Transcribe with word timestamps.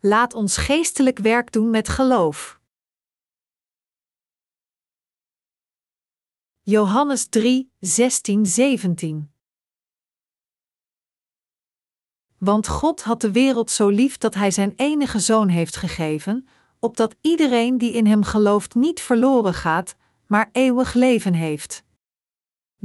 laat 0.00 0.34
ons 0.34 0.56
geestelijk 0.56 1.18
werk 1.18 1.52
doen 1.52 1.70
met 1.70 1.88
geloof. 1.88 2.60
Johannes 6.62 7.26
3, 7.28 7.72
16, 7.78 8.46
17 8.46 9.32
Want 12.38 12.68
God 12.68 13.02
had 13.02 13.20
de 13.20 13.30
wereld 13.30 13.70
zo 13.70 13.88
lief 13.88 14.18
dat 14.18 14.34
Hij 14.34 14.50
Zijn 14.50 14.72
enige 14.76 15.18
Zoon 15.18 15.48
heeft 15.48 15.76
gegeven, 15.76 16.48
opdat 16.78 17.14
iedereen 17.20 17.78
die 17.78 17.92
in 17.92 18.06
Hem 18.06 18.22
gelooft 18.22 18.74
niet 18.74 19.00
verloren 19.00 19.54
gaat, 19.54 19.96
maar 20.26 20.48
eeuwig 20.52 20.92
leven 20.92 21.34
heeft. 21.34 21.84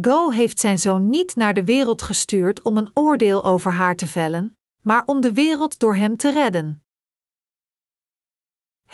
Go 0.01 0.29
heeft 0.29 0.59
Zijn 0.59 0.79
Zoon 0.79 1.09
niet 1.09 1.35
naar 1.35 1.53
de 1.53 1.63
wereld 1.63 2.01
gestuurd 2.01 2.61
om 2.61 2.77
een 2.77 2.89
oordeel 2.93 3.43
over 3.43 3.71
haar 3.71 3.95
te 3.95 4.07
vellen, 4.07 4.57
maar 4.81 5.03
om 5.05 5.21
de 5.21 5.33
wereld 5.33 5.79
door 5.79 5.95
Hem 5.95 6.17
te 6.17 6.31
redden. 6.31 6.84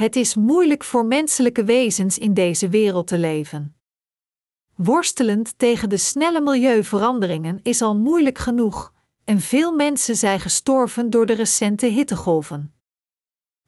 Het 0.02 0.16
is 0.16 0.36
moeilijk 0.36 0.84
voor 0.84 1.06
menselijke 1.06 1.64
wezens 1.64 2.18
in 2.18 2.34
deze 2.34 2.70
wereld 2.70 3.08
te 3.08 3.18
leven. 3.18 3.76
Worstelend 4.76 5.58
tegen 5.58 5.90
de 5.90 5.98
snelle 5.98 6.42
milieuveranderingen 6.42 7.60
is 7.64 7.82
al 7.82 7.96
moeilijk 7.96 8.38
genoeg, 8.38 8.94
en 9.24 9.40
veel 9.40 9.76
mensen 9.76 10.16
zijn 10.16 10.40
gestorven 10.40 11.10
door 11.10 11.26
de 11.26 11.34
recente 11.34 11.86
hittegolven. 11.86 12.74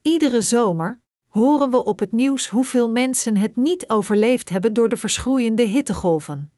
Iedere 0.02 0.42
zomer 0.42 1.02
horen 1.28 1.70
we 1.70 1.84
op 1.84 2.00
het 2.00 2.12
nieuws 2.12 2.48
hoeveel 2.48 2.90
mensen 2.90 3.38
het 3.38 3.56
niet 3.56 3.90
overleefd 3.90 4.50
hebben 4.50 4.74
door 4.74 4.90
de 4.90 4.98
verschroeiende 4.98 5.64
hittegolven. 5.64 6.52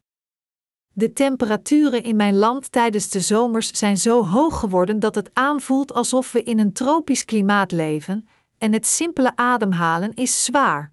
De 0.92 1.12
temperaturen 1.12 2.02
in 2.02 2.16
mijn 2.16 2.36
land 2.36 2.72
tijdens 2.72 3.08
de 3.10 3.20
zomers 3.20 3.70
zijn 3.70 3.96
zo 3.96 4.24
hoog 4.24 4.58
geworden 4.60 4.98
dat 4.98 5.14
het 5.14 5.30
aanvoelt 5.32 5.92
alsof 5.94 6.32
we 6.32 6.42
in 6.42 6.58
een 6.58 6.72
tropisch 6.72 7.24
klimaat 7.24 7.72
leven, 7.72 8.28
en 8.58 8.72
het 8.72 8.86
simpele 8.86 9.36
ademhalen 9.36 10.14
is 10.14 10.44
zwaar. 10.44 10.92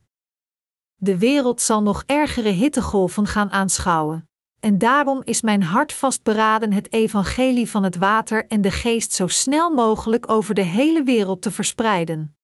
De 0.95 1.17
wereld 1.17 1.61
zal 1.61 1.81
nog 1.81 2.03
ergere 2.05 2.49
hittegolven 2.49 3.27
gaan 3.27 3.51
aanschouwen. 3.51 4.27
En 4.59 4.77
daarom 4.77 5.21
is 5.23 5.41
mijn 5.41 5.63
hart 5.63 5.93
vastberaden 5.93 6.73
het 6.73 6.93
evangelie 6.93 7.69
van 7.69 7.83
het 7.83 7.95
water 7.95 8.47
en 8.47 8.61
de 8.61 8.71
geest 8.71 9.11
zo 9.11 9.27
snel 9.27 9.69
mogelijk 9.69 10.29
over 10.29 10.55
de 10.55 10.61
hele 10.61 11.03
wereld 11.03 11.41
te 11.41 11.51
verspreiden. 11.51 12.37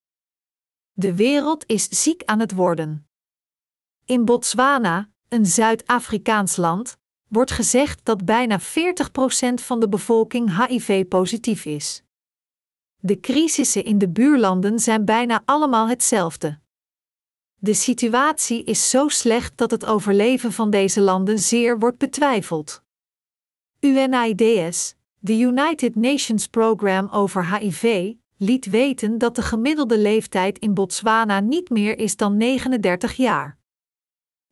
De 0.92 1.16
wereld 1.16 1.64
is 1.66 1.88
ziek 1.89 2.23
aan 2.26 2.39
het 2.39 2.54
worden. 2.54 3.08
In 4.06 4.26
Botswana, 4.26 5.09
een 5.28 5.45
Zuid-Afrikaans 5.45 6.56
land, 6.56 6.98
wordt 7.28 7.52
gezegd 7.52 8.06
dat 8.06 8.26
bijna 8.26 8.59
40% 8.59 8.64
van 9.54 9.80
de 9.80 9.89
bevolking 9.89 10.66
HIV-positief 10.66 11.66
is. 11.66 12.04
De 13.02 13.19
crisissen 13.19 13.83
in 13.83 13.97
de 13.97 14.09
buurlanden 14.09 14.80
zijn 14.80 15.05
bijna 15.05 15.42
allemaal 15.45 15.88
hetzelfde. 15.88 16.59
De 17.55 17.73
situatie 17.73 18.64
is 18.64 18.89
zo 18.89 19.08
slecht 19.08 19.58
dat 19.58 19.72
het 19.72 19.86
overleven 19.86 20.52
van 20.52 20.69
deze 20.69 21.02
landen 21.02 21.39
zeer 21.39 21.80
wordt 21.80 21.97
betwijfeld. 21.97 22.83
UNIDS, 23.80 24.95
de 25.20 25.39
United 25.39 25.95
Nations 25.95 26.47
Program 26.47 27.09
over 27.11 27.58
HIV, 27.58 28.14
liet 28.38 28.66
weten 28.66 29.17
dat 29.17 29.36
de 29.36 29.42
gemiddelde 29.42 29.97
leeftijd 29.97 30.59
in 30.59 30.73
Botswana 30.73 31.39
niet 31.39 31.70
meer 31.70 31.97
is 31.97 32.16
dan 32.16 32.38
39 32.38 33.14
jaar. 33.14 33.58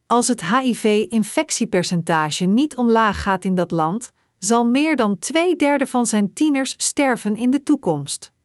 Als 0.06 0.28
het 0.28 0.46
HIV-infectiepercentage 0.46 2.46
niet 2.46 2.76
omlaag 2.76 3.22
gaat 3.22 3.44
in 3.44 3.56
dat 3.56 3.72
land, 3.72 4.12
zal 4.38 4.66
meer 4.66 4.96
dan 4.96 5.20
twee 5.20 5.56
derde 5.56 5.88
van 5.88 6.06
zijn 6.06 6.34
tieners 6.34 6.74
sterven 6.78 7.36
in 7.36 7.52
de 7.52 7.64
toekomst. 7.64 8.36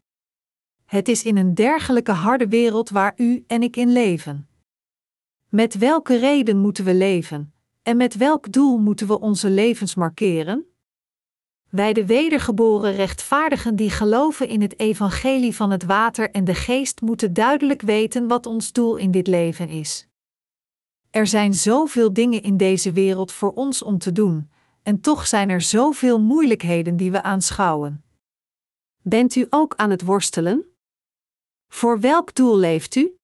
Het 0.93 1.09
is 1.09 1.25
in 1.25 1.37
een 1.37 1.55
dergelijke 1.55 2.13
harde 2.13 2.49
wereld 2.49 2.91
waar 2.91 3.13
u 3.17 3.45
en 3.47 3.63
ik 3.63 3.77
in 3.77 3.93
leven. 3.93 4.49
Met 5.49 5.79
welke 5.79 6.19
reden 6.19 6.59
moeten 6.59 6.85
we 6.85 6.95
leven 6.95 7.55
en 7.83 7.97
met 7.97 8.17
welk 8.17 8.53
doel 8.53 8.79
moeten 8.79 9.07
we 9.07 9.21
onze 9.21 9.51
levens 9.51 9.95
markeren? 9.95 10.67
Wij 11.69 11.93
de 11.93 12.07
wedergeboren 12.07 12.95
rechtvaardigen 12.95 13.77
die 13.77 13.91
geloven 13.91 14.49
in 14.49 14.61
het 14.61 14.79
evangelie 14.79 15.57
van 15.57 15.71
het 15.71 15.85
water 15.85 16.31
en 16.31 16.45
de 16.45 16.55
geest 16.55 17.01
moeten 17.01 17.33
duidelijk 17.33 17.83
weten 17.83 18.29
wat 18.29 18.47
ons 18.47 18.73
doel 18.73 18.97
in 18.97 19.11
dit 19.11 19.27
leven 19.27 19.69
is. 19.69 20.09
Er 21.11 21.27
zijn 21.27 21.55
zoveel 21.55 22.13
dingen 22.13 22.43
in 22.43 22.57
deze 22.57 22.93
wereld 22.93 23.33
voor 23.33 23.53
ons 23.53 23.83
om 23.83 23.99
te 23.99 24.13
doen, 24.13 24.51
en 24.83 25.01
toch 25.01 25.27
zijn 25.27 25.49
er 25.49 25.61
zoveel 25.61 26.21
moeilijkheden 26.21 26.97
die 26.97 27.11
we 27.11 27.23
aanschouwen. 27.23 28.05
Bent 29.03 29.35
u 29.35 29.47
ook 29.51 29.75
aan 29.77 29.91
het 29.91 30.03
worstelen? 30.03 30.67
Voor 31.75 32.01
welk 32.01 32.35
doel 32.35 32.57
leeft 32.57 32.95
u? 32.95 33.17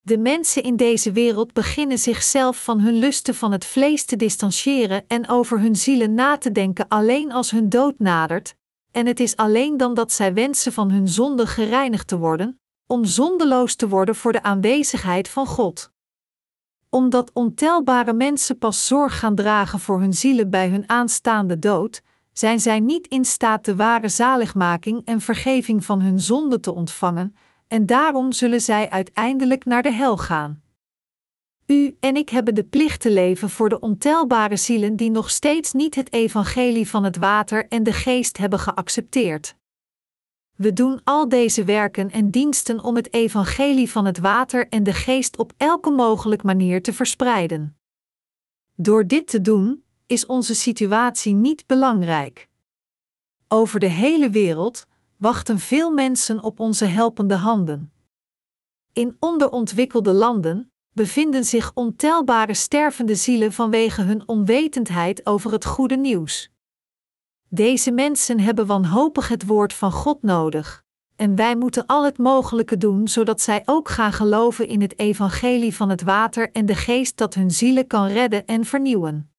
De 0.00 0.18
mensen 0.18 0.62
in 0.62 0.76
deze 0.76 1.12
wereld 1.12 1.52
beginnen 1.52 1.98
zichzelf 1.98 2.64
van 2.64 2.80
hun 2.80 2.94
lusten 2.94 3.34
van 3.34 3.52
het 3.52 3.64
vlees 3.64 4.04
te 4.04 4.16
distancieren 4.16 5.04
en 5.06 5.28
over 5.28 5.60
hun 5.60 5.76
zielen 5.76 6.14
na 6.14 6.38
te 6.38 6.52
denken 6.52 6.88
alleen 6.88 7.32
als 7.32 7.50
hun 7.50 7.68
dood 7.68 7.98
nadert, 7.98 8.54
en 8.90 9.06
het 9.06 9.20
is 9.20 9.36
alleen 9.36 9.76
dan 9.76 9.94
dat 9.94 10.12
zij 10.12 10.34
wensen 10.34 10.72
van 10.72 10.90
hun 10.90 11.08
zonde 11.08 11.46
gereinigd 11.46 12.06
te 12.06 12.18
worden, 12.18 12.60
om 12.86 13.04
zondeloos 13.04 13.74
te 13.74 13.88
worden 13.88 14.14
voor 14.14 14.32
de 14.32 14.42
aanwezigheid 14.42 15.28
van 15.28 15.46
God. 15.46 15.90
Omdat 16.88 17.30
ontelbare 17.32 18.12
mensen 18.12 18.58
pas 18.58 18.86
zorg 18.86 19.18
gaan 19.18 19.34
dragen 19.34 19.80
voor 19.80 20.00
hun 20.00 20.14
zielen 20.14 20.50
bij 20.50 20.68
hun 20.68 20.88
aanstaande 20.88 21.58
dood, 21.58 22.02
zijn 22.32 22.60
zij 22.60 22.80
niet 22.80 23.06
in 23.06 23.24
staat 23.24 23.64
de 23.64 23.76
ware 23.76 24.08
zaligmaking 24.08 25.04
en 25.04 25.20
vergeving 25.20 25.84
van 25.84 26.00
hun 26.00 26.20
zonde 26.20 26.60
te 26.60 26.74
ontvangen, 26.74 27.34
en 27.70 27.86
daarom 27.86 28.32
zullen 28.32 28.60
zij 28.60 28.90
uiteindelijk 28.90 29.64
naar 29.64 29.82
de 29.82 29.92
hel 29.92 30.16
gaan. 30.16 30.62
U 31.66 31.96
en 32.00 32.16
ik 32.16 32.28
hebben 32.28 32.54
de 32.54 32.64
plicht 32.64 33.00
te 33.00 33.10
leven 33.10 33.50
voor 33.50 33.68
de 33.68 33.80
ontelbare 33.80 34.56
zielen 34.56 34.96
die 34.96 35.10
nog 35.10 35.30
steeds 35.30 35.72
niet 35.72 35.94
het 35.94 36.12
evangelie 36.12 36.88
van 36.88 37.04
het 37.04 37.16
water 37.16 37.68
en 37.68 37.82
de 37.82 37.92
geest 37.92 38.36
hebben 38.36 38.58
geaccepteerd. 38.58 39.56
We 40.56 40.72
doen 40.72 41.00
al 41.04 41.28
deze 41.28 41.64
werken 41.64 42.10
en 42.10 42.30
diensten 42.30 42.80
om 42.84 42.96
het 42.96 43.12
evangelie 43.12 43.90
van 43.90 44.04
het 44.04 44.18
water 44.18 44.68
en 44.68 44.82
de 44.82 44.92
geest 44.92 45.38
op 45.38 45.52
elke 45.56 45.90
mogelijke 45.90 46.46
manier 46.46 46.82
te 46.82 46.92
verspreiden. 46.92 47.76
Door 48.74 49.06
dit 49.06 49.26
te 49.26 49.40
doen, 49.40 49.84
is 50.06 50.26
onze 50.26 50.54
situatie 50.54 51.34
niet 51.34 51.66
belangrijk. 51.66 52.48
Over 53.48 53.80
de 53.80 53.90
hele 53.90 54.30
wereld, 54.30 54.86
wachten 55.20 55.58
veel 55.58 55.90
mensen 55.90 56.42
op 56.42 56.60
onze 56.60 56.84
helpende 56.84 57.34
handen. 57.34 57.92
In 58.92 59.16
onderontwikkelde 59.18 60.12
landen 60.12 60.72
bevinden 60.92 61.44
zich 61.44 61.70
ontelbare 61.74 62.54
stervende 62.54 63.14
zielen 63.14 63.52
vanwege 63.52 64.02
hun 64.02 64.28
onwetendheid 64.28 65.26
over 65.26 65.52
het 65.52 65.64
goede 65.64 65.96
nieuws. 65.96 66.50
Deze 67.48 67.90
mensen 67.90 68.40
hebben 68.40 68.66
wanhopig 68.66 69.28
het 69.28 69.46
woord 69.46 69.72
van 69.72 69.92
God 69.92 70.22
nodig, 70.22 70.84
en 71.16 71.34
wij 71.34 71.56
moeten 71.56 71.86
al 71.86 72.04
het 72.04 72.18
mogelijke 72.18 72.76
doen 72.76 73.08
zodat 73.08 73.40
zij 73.40 73.62
ook 73.64 73.88
gaan 73.88 74.12
geloven 74.12 74.68
in 74.68 74.80
het 74.80 74.98
evangelie 74.98 75.74
van 75.74 75.88
het 75.88 76.02
water 76.02 76.52
en 76.52 76.66
de 76.66 76.74
geest 76.74 77.16
dat 77.16 77.34
hun 77.34 77.50
zielen 77.50 77.86
kan 77.86 78.06
redden 78.06 78.46
en 78.46 78.64
vernieuwen. 78.64 79.32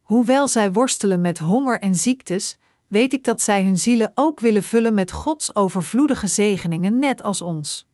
Hoewel 0.00 0.48
zij 0.48 0.72
worstelen 0.72 1.20
met 1.20 1.38
honger 1.38 1.80
en 1.80 1.94
ziektes, 1.94 2.58
weet 2.92 3.12
ik 3.12 3.24
dat 3.24 3.42
zij 3.42 3.64
hun 3.64 3.78
zielen 3.78 4.12
ook 4.14 4.40
willen 4.40 4.62
vullen 4.62 4.94
met 4.94 5.12
Gods 5.12 5.54
overvloedige 5.54 6.26
zegeningen, 6.26 6.98
net 6.98 7.22
als 7.22 7.42
ons. 7.42 7.86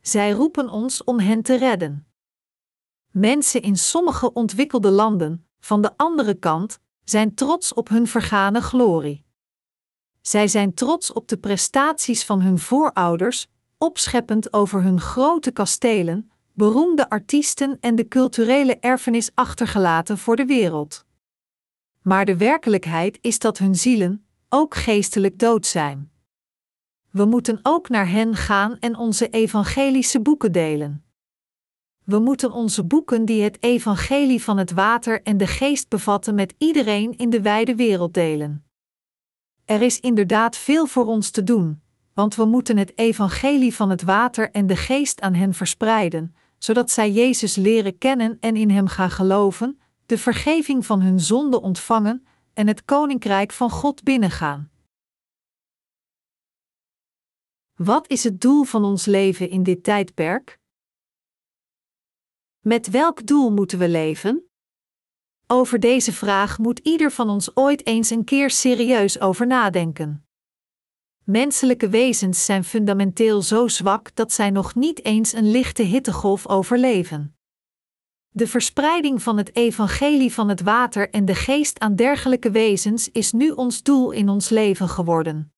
Zij 0.00 0.30
roepen 0.30 0.68
ons 0.68 1.04
om 1.04 1.18
hen 1.18 1.42
te 1.42 1.56
redden. 1.56 2.06
Mensen 3.10 3.62
in 3.62 3.76
sommige 3.76 4.32
ontwikkelde 4.32 4.90
landen, 4.90 5.46
van 5.60 5.82
de 5.82 5.90
andere 5.96 6.34
kant, 6.34 6.78
zijn 7.04 7.34
trots 7.34 7.74
op 7.74 7.88
hun 7.88 8.06
vergane 8.06 8.60
glorie. 8.60 9.24
Zij 10.20 10.48
zijn 10.48 10.74
trots 10.74 11.12
op 11.12 11.28
de 11.28 11.36
prestaties 11.38 12.24
van 12.24 12.40
hun 12.40 12.58
voorouders, 12.58 13.46
opscheppend 13.78 14.52
over 14.52 14.82
hun 14.82 15.00
grote 15.00 15.50
kastelen, 15.50 16.30
beroemde 16.52 17.10
artiesten 17.10 17.76
en 17.80 17.94
de 17.94 18.08
culturele 18.08 18.78
erfenis 18.78 19.30
achtergelaten 19.34 20.18
voor 20.18 20.36
de 20.36 20.44
wereld 20.46 21.08
maar 22.02 22.24
de 22.24 22.36
werkelijkheid 22.36 23.18
is 23.20 23.38
dat 23.38 23.58
hun 23.58 23.74
zielen 23.74 24.24
ook 24.48 24.74
geestelijk 24.74 25.38
dood 25.38 25.66
zijn. 25.66 26.10
We 27.10 27.24
moeten 27.24 27.60
ook 27.62 27.88
naar 27.88 28.08
hen 28.08 28.36
gaan 28.36 28.78
en 28.78 28.96
onze 28.96 29.28
evangelische 29.28 30.20
boeken 30.20 30.52
delen. 30.52 31.04
We 32.04 32.18
moeten 32.18 32.52
onze 32.52 32.84
boeken 32.84 33.24
die 33.24 33.42
het 33.42 33.62
evangelie 33.62 34.42
van 34.42 34.58
het 34.58 34.70
water 34.70 35.22
en 35.22 35.36
de 35.36 35.46
geest 35.46 35.88
bevatten 35.88 36.34
met 36.34 36.54
iedereen 36.58 37.16
in 37.16 37.30
de 37.30 37.42
wijde 37.42 37.74
wereld 37.74 38.14
delen. 38.14 38.64
Er 39.64 39.82
is 39.82 40.00
inderdaad 40.00 40.56
veel 40.56 40.86
voor 40.86 41.06
ons 41.06 41.30
te 41.30 41.44
doen, 41.44 41.82
want 42.14 42.34
we 42.34 42.44
moeten 42.44 42.76
het 42.76 42.98
evangelie 42.98 43.74
van 43.74 43.90
het 43.90 44.02
water 44.02 44.50
en 44.50 44.66
de 44.66 44.76
geest 44.76 45.20
aan 45.20 45.34
hen 45.34 45.54
verspreiden, 45.54 46.34
zodat 46.58 46.90
zij 46.90 47.10
Jezus 47.10 47.56
leren 47.56 47.98
kennen 47.98 48.36
en 48.40 48.56
in 48.56 48.70
Hem 48.70 48.86
gaan 48.86 49.10
geloven, 49.10 49.80
de 50.10 50.18
vergeving 50.18 50.86
van 50.86 51.00
hun 51.00 51.20
zonde 51.20 51.60
ontvangen 51.60 52.26
en 52.52 52.66
het 52.66 52.84
koninkrijk 52.84 53.52
van 53.52 53.70
God 53.70 54.02
binnengaan. 54.02 54.70
Wat 57.74 58.08
is 58.08 58.24
het 58.24 58.40
doel 58.40 58.64
van 58.64 58.84
ons 58.84 59.04
leven 59.04 59.50
in 59.50 59.62
dit 59.62 59.82
tijdperk? 59.82 60.58
Met 62.60 62.90
welk 62.90 63.26
doel 63.26 63.50
moeten 63.50 63.78
we 63.78 63.88
leven? 63.88 64.50
Over 65.46 65.80
deze 65.80 66.12
vraag 66.12 66.58
moet 66.58 66.78
ieder 66.78 67.10
van 67.10 67.28
ons 67.28 67.56
ooit 67.56 67.86
eens 67.86 68.10
een 68.10 68.24
keer 68.24 68.50
serieus 68.50 69.20
over 69.20 69.46
nadenken. 69.46 70.26
Menselijke 71.24 71.88
wezens 71.88 72.44
zijn 72.44 72.64
fundamenteel 72.64 73.42
zo 73.42 73.68
zwak 73.68 74.14
dat 74.14 74.32
zij 74.32 74.50
nog 74.50 74.74
niet 74.74 75.04
eens 75.04 75.32
een 75.32 75.50
lichte 75.50 75.82
hittegolf 75.82 76.48
overleven. 76.48 77.39
De 78.32 78.46
verspreiding 78.46 79.22
van 79.22 79.36
het 79.36 79.56
evangelie 79.56 80.32
van 80.32 80.48
het 80.48 80.60
water 80.60 81.10
en 81.10 81.24
de 81.24 81.34
geest 81.34 81.78
aan 81.78 81.96
dergelijke 81.96 82.50
wezens 82.50 83.08
is 83.08 83.32
nu 83.32 83.50
ons 83.50 83.82
doel 83.82 84.10
in 84.10 84.28
ons 84.28 84.48
leven 84.48 84.88
geworden. 84.88 85.52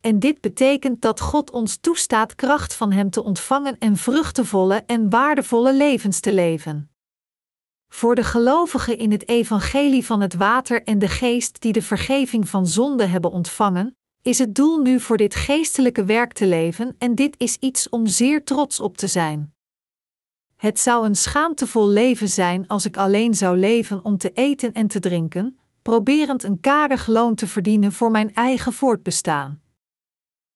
En 0.00 0.18
dit 0.18 0.40
betekent 0.40 1.00
dat 1.00 1.20
God 1.20 1.50
ons 1.50 1.76
toestaat 1.76 2.34
kracht 2.34 2.74
van 2.74 2.92
Hem 2.92 3.10
te 3.10 3.24
ontvangen 3.24 3.78
en 3.78 3.96
vruchtevolle 3.96 4.82
en 4.86 5.10
waardevolle 5.10 5.74
levens 5.74 6.20
te 6.20 6.34
leven. 6.34 6.90
Voor 7.88 8.14
de 8.14 8.24
gelovigen 8.24 8.98
in 8.98 9.10
het 9.10 9.28
evangelie 9.28 10.06
van 10.06 10.20
het 10.20 10.34
water 10.34 10.82
en 10.82 10.98
de 10.98 11.08
geest 11.08 11.60
die 11.60 11.72
de 11.72 11.82
vergeving 11.82 12.48
van 12.48 12.66
zonde 12.66 13.04
hebben 13.04 13.30
ontvangen, 13.30 13.96
is 14.22 14.38
het 14.38 14.54
doel 14.54 14.78
nu 14.78 15.00
voor 15.00 15.16
dit 15.16 15.34
geestelijke 15.34 16.04
werk 16.04 16.32
te 16.32 16.46
leven 16.46 16.94
en 16.98 17.14
dit 17.14 17.34
is 17.38 17.56
iets 17.56 17.88
om 17.88 18.06
zeer 18.06 18.44
trots 18.44 18.80
op 18.80 18.96
te 18.96 19.06
zijn. 19.06 19.54
Het 20.60 20.78
zou 20.78 21.06
een 21.06 21.14
schaamtevol 21.14 21.88
leven 21.88 22.28
zijn 22.28 22.68
als 22.68 22.84
ik 22.84 22.96
alleen 22.96 23.34
zou 23.34 23.56
leven 23.56 24.04
om 24.04 24.16
te 24.16 24.32
eten 24.32 24.72
en 24.72 24.86
te 24.86 25.00
drinken, 25.00 25.58
proberend 25.82 26.42
een 26.42 26.60
karig 26.60 27.06
loon 27.06 27.34
te 27.34 27.46
verdienen 27.46 27.92
voor 27.92 28.10
mijn 28.10 28.34
eigen 28.34 28.72
voortbestaan. 28.72 29.60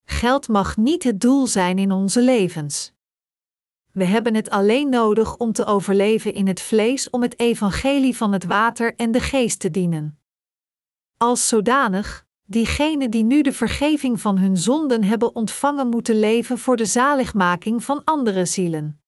Geld 0.04 0.48
mag 0.48 0.76
niet 0.76 1.02
het 1.02 1.20
doel 1.20 1.46
zijn 1.46 1.78
in 1.78 1.92
onze 1.92 2.22
levens. 2.22 2.92
We 3.92 4.04
hebben 4.04 4.34
het 4.34 4.50
alleen 4.50 4.88
nodig 4.88 5.36
om 5.36 5.52
te 5.52 5.64
overleven 5.64 6.34
in 6.34 6.46
het 6.46 6.60
vlees 6.60 7.10
om 7.10 7.22
het 7.22 7.38
evangelie 7.38 8.16
van 8.16 8.32
het 8.32 8.44
water 8.44 8.94
en 8.96 9.10
de 9.10 9.20
geest 9.20 9.60
te 9.60 9.70
dienen. 9.70 10.18
Als 11.16 11.48
zodanig, 11.48 12.26
diegenen 12.46 13.10
die 13.10 13.24
nu 13.24 13.42
de 13.42 13.52
vergeving 13.52 14.20
van 14.20 14.38
hun 14.38 14.56
zonden 14.56 15.04
hebben 15.04 15.34
ontvangen 15.34 15.88
moeten 15.88 16.18
leven 16.18 16.58
voor 16.58 16.76
de 16.76 16.86
zaligmaking 16.86 17.84
van 17.84 18.04
andere 18.04 18.44
zielen. 18.44 19.03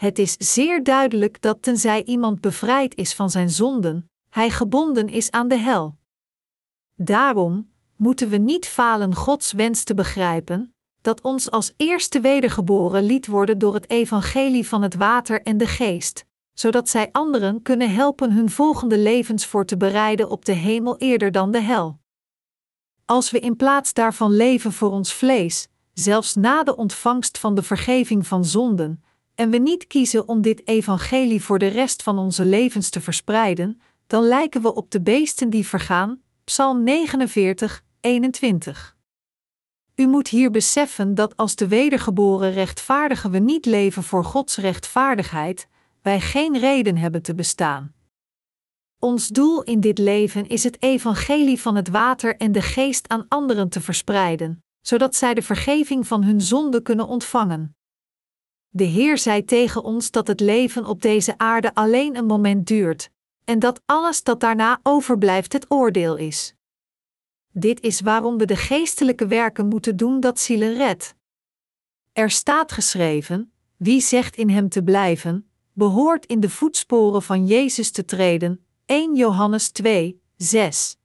Het 0.00 0.18
is 0.18 0.36
zeer 0.38 0.82
duidelijk 0.82 1.40
dat 1.42 1.62
tenzij 1.62 2.04
iemand 2.04 2.40
bevrijd 2.40 2.94
is 2.96 3.14
van 3.14 3.30
zijn 3.30 3.50
zonden, 3.50 4.10
hij 4.30 4.50
gebonden 4.50 5.08
is 5.08 5.30
aan 5.30 5.48
de 5.48 5.58
hel. 5.58 5.96
Daarom 6.94 7.70
moeten 7.96 8.28
we 8.28 8.36
niet 8.36 8.66
falen 8.66 9.14
Gods 9.14 9.52
wens 9.52 9.84
te 9.84 9.94
begrijpen, 9.94 10.74
dat 11.00 11.20
ons 11.20 11.50
als 11.50 11.72
eerste 11.76 12.20
wedergeboren 12.20 13.02
liet 13.02 13.26
worden 13.26 13.58
door 13.58 13.74
het 13.74 13.90
evangelie 13.90 14.68
van 14.68 14.82
het 14.82 14.94
water 14.94 15.42
en 15.42 15.56
de 15.56 15.66
geest, 15.66 16.24
zodat 16.52 16.88
zij 16.88 17.08
anderen 17.12 17.62
kunnen 17.62 17.94
helpen 17.94 18.32
hun 18.32 18.50
volgende 18.50 18.98
levens 18.98 19.46
voor 19.46 19.64
te 19.64 19.76
bereiden 19.76 20.30
op 20.30 20.44
de 20.44 20.52
hemel 20.52 20.98
eerder 20.98 21.32
dan 21.32 21.50
de 21.50 21.60
hel. 21.60 22.00
Als 23.04 23.30
we 23.30 23.40
in 23.40 23.56
plaats 23.56 23.92
daarvan 23.92 24.32
leven 24.32 24.72
voor 24.72 24.90
ons 24.90 25.12
vlees, 25.12 25.68
zelfs 25.92 26.34
na 26.34 26.62
de 26.62 26.76
ontvangst 26.76 27.38
van 27.38 27.54
de 27.54 27.62
vergeving 27.62 28.26
van 28.26 28.44
zonden, 28.44 29.02
en 29.40 29.50
we 29.50 29.58
niet 29.58 29.86
kiezen 29.86 30.28
om 30.28 30.42
dit 30.42 30.66
evangelie 30.68 31.42
voor 31.42 31.58
de 31.58 31.66
rest 31.66 32.02
van 32.02 32.18
onze 32.18 32.44
levens 32.44 32.90
te 32.90 33.00
verspreiden, 33.00 33.80
dan 34.06 34.22
lijken 34.22 34.62
we 34.62 34.74
op 34.74 34.90
de 34.90 35.00
beesten 35.00 35.50
die 35.50 35.66
vergaan. 35.66 36.20
Psalm 36.44 36.82
49, 36.82 37.82
21. 38.00 38.96
U 39.94 40.06
moet 40.06 40.28
hier 40.28 40.50
beseffen 40.50 41.14
dat 41.14 41.36
als 41.36 41.54
de 41.54 41.68
wedergeboren 41.68 42.52
rechtvaardigen 42.52 43.30
we 43.30 43.38
niet 43.38 43.66
leven 43.66 44.02
voor 44.02 44.24
Gods 44.24 44.56
rechtvaardigheid, 44.56 45.68
wij 46.02 46.20
geen 46.20 46.58
reden 46.58 46.96
hebben 46.96 47.22
te 47.22 47.34
bestaan. 47.34 47.94
Ons 48.98 49.28
doel 49.28 49.62
in 49.62 49.80
dit 49.80 49.98
leven 49.98 50.48
is 50.48 50.64
het 50.64 50.82
evangelie 50.82 51.60
van 51.60 51.76
het 51.76 51.88
water 51.88 52.36
en 52.36 52.52
de 52.52 52.62
geest 52.62 53.08
aan 53.08 53.26
anderen 53.28 53.68
te 53.68 53.80
verspreiden, 53.80 54.62
zodat 54.80 55.16
zij 55.16 55.34
de 55.34 55.42
vergeving 55.42 56.06
van 56.06 56.24
hun 56.24 56.40
zonde 56.40 56.82
kunnen 56.82 57.06
ontvangen. 57.06 57.74
De 58.72 58.84
Heer 58.84 59.18
zei 59.18 59.44
tegen 59.44 59.82
ons 59.82 60.10
dat 60.10 60.26
het 60.26 60.40
leven 60.40 60.86
op 60.86 61.02
deze 61.02 61.38
aarde 61.38 61.74
alleen 61.74 62.16
een 62.16 62.26
moment 62.26 62.66
duurt, 62.66 63.10
en 63.44 63.58
dat 63.58 63.82
alles 63.86 64.22
dat 64.22 64.40
daarna 64.40 64.80
overblijft 64.82 65.52
het 65.52 65.66
oordeel 65.68 66.16
is. 66.16 66.54
Dit 67.52 67.80
is 67.80 68.00
waarom 68.00 68.38
we 68.38 68.44
de 68.44 68.56
geestelijke 68.56 69.26
werken 69.26 69.66
moeten 69.68 69.96
doen 69.96 70.20
dat 70.20 70.40
zielen 70.40 70.76
redt. 70.76 71.14
Er 72.12 72.30
staat 72.30 72.72
geschreven: 72.72 73.52
wie 73.76 74.00
zegt 74.00 74.36
in 74.36 74.48
hem 74.48 74.68
te 74.68 74.82
blijven, 74.82 75.50
behoort 75.72 76.26
in 76.26 76.40
de 76.40 76.50
voetsporen 76.50 77.22
van 77.22 77.46
Jezus 77.46 77.90
te 77.90 78.04
treden. 78.04 78.64
1 78.86 79.14
Johannes 79.14 79.70
2, 79.70 80.22
6. 80.36 80.99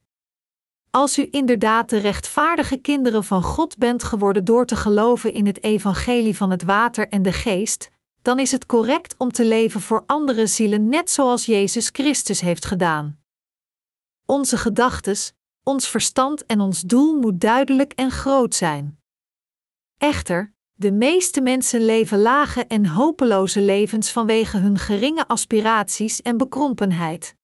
Als 0.95 1.17
u 1.17 1.27
inderdaad 1.31 1.89
de 1.89 1.97
rechtvaardige 1.97 2.77
kinderen 2.77 3.23
van 3.23 3.43
God 3.43 3.77
bent 3.77 4.03
geworden 4.03 4.45
door 4.45 4.65
te 4.65 4.75
geloven 4.75 5.33
in 5.33 5.45
het 5.45 5.63
evangelie 5.63 6.37
van 6.37 6.51
het 6.51 6.63
water 6.63 7.07
en 7.09 7.21
de 7.21 7.31
geest, 7.31 7.89
dan 8.21 8.39
is 8.39 8.51
het 8.51 8.65
correct 8.65 9.15
om 9.17 9.31
te 9.31 9.45
leven 9.45 9.81
voor 9.81 10.03
andere 10.05 10.47
zielen 10.47 10.89
net 10.89 11.09
zoals 11.09 11.45
Jezus 11.45 11.89
Christus 11.91 12.41
heeft 12.41 12.65
gedaan. 12.65 13.19
Onze 14.25 14.57
gedachtes, 14.57 15.33
ons 15.63 15.87
verstand 15.87 16.45
en 16.45 16.59
ons 16.59 16.81
doel 16.81 17.19
moet 17.19 17.41
duidelijk 17.41 17.93
en 17.93 18.11
groot 18.11 18.55
zijn. 18.55 18.99
Echter, 19.97 20.53
de 20.73 20.91
meeste 20.91 21.41
mensen 21.41 21.85
leven 21.85 22.21
lage 22.21 22.65
en 22.65 22.85
hopeloze 22.85 23.61
levens 23.61 24.11
vanwege 24.11 24.57
hun 24.57 24.77
geringe 24.77 25.27
aspiraties 25.27 26.21
en 26.21 26.37
bekrompenheid. 26.37 27.35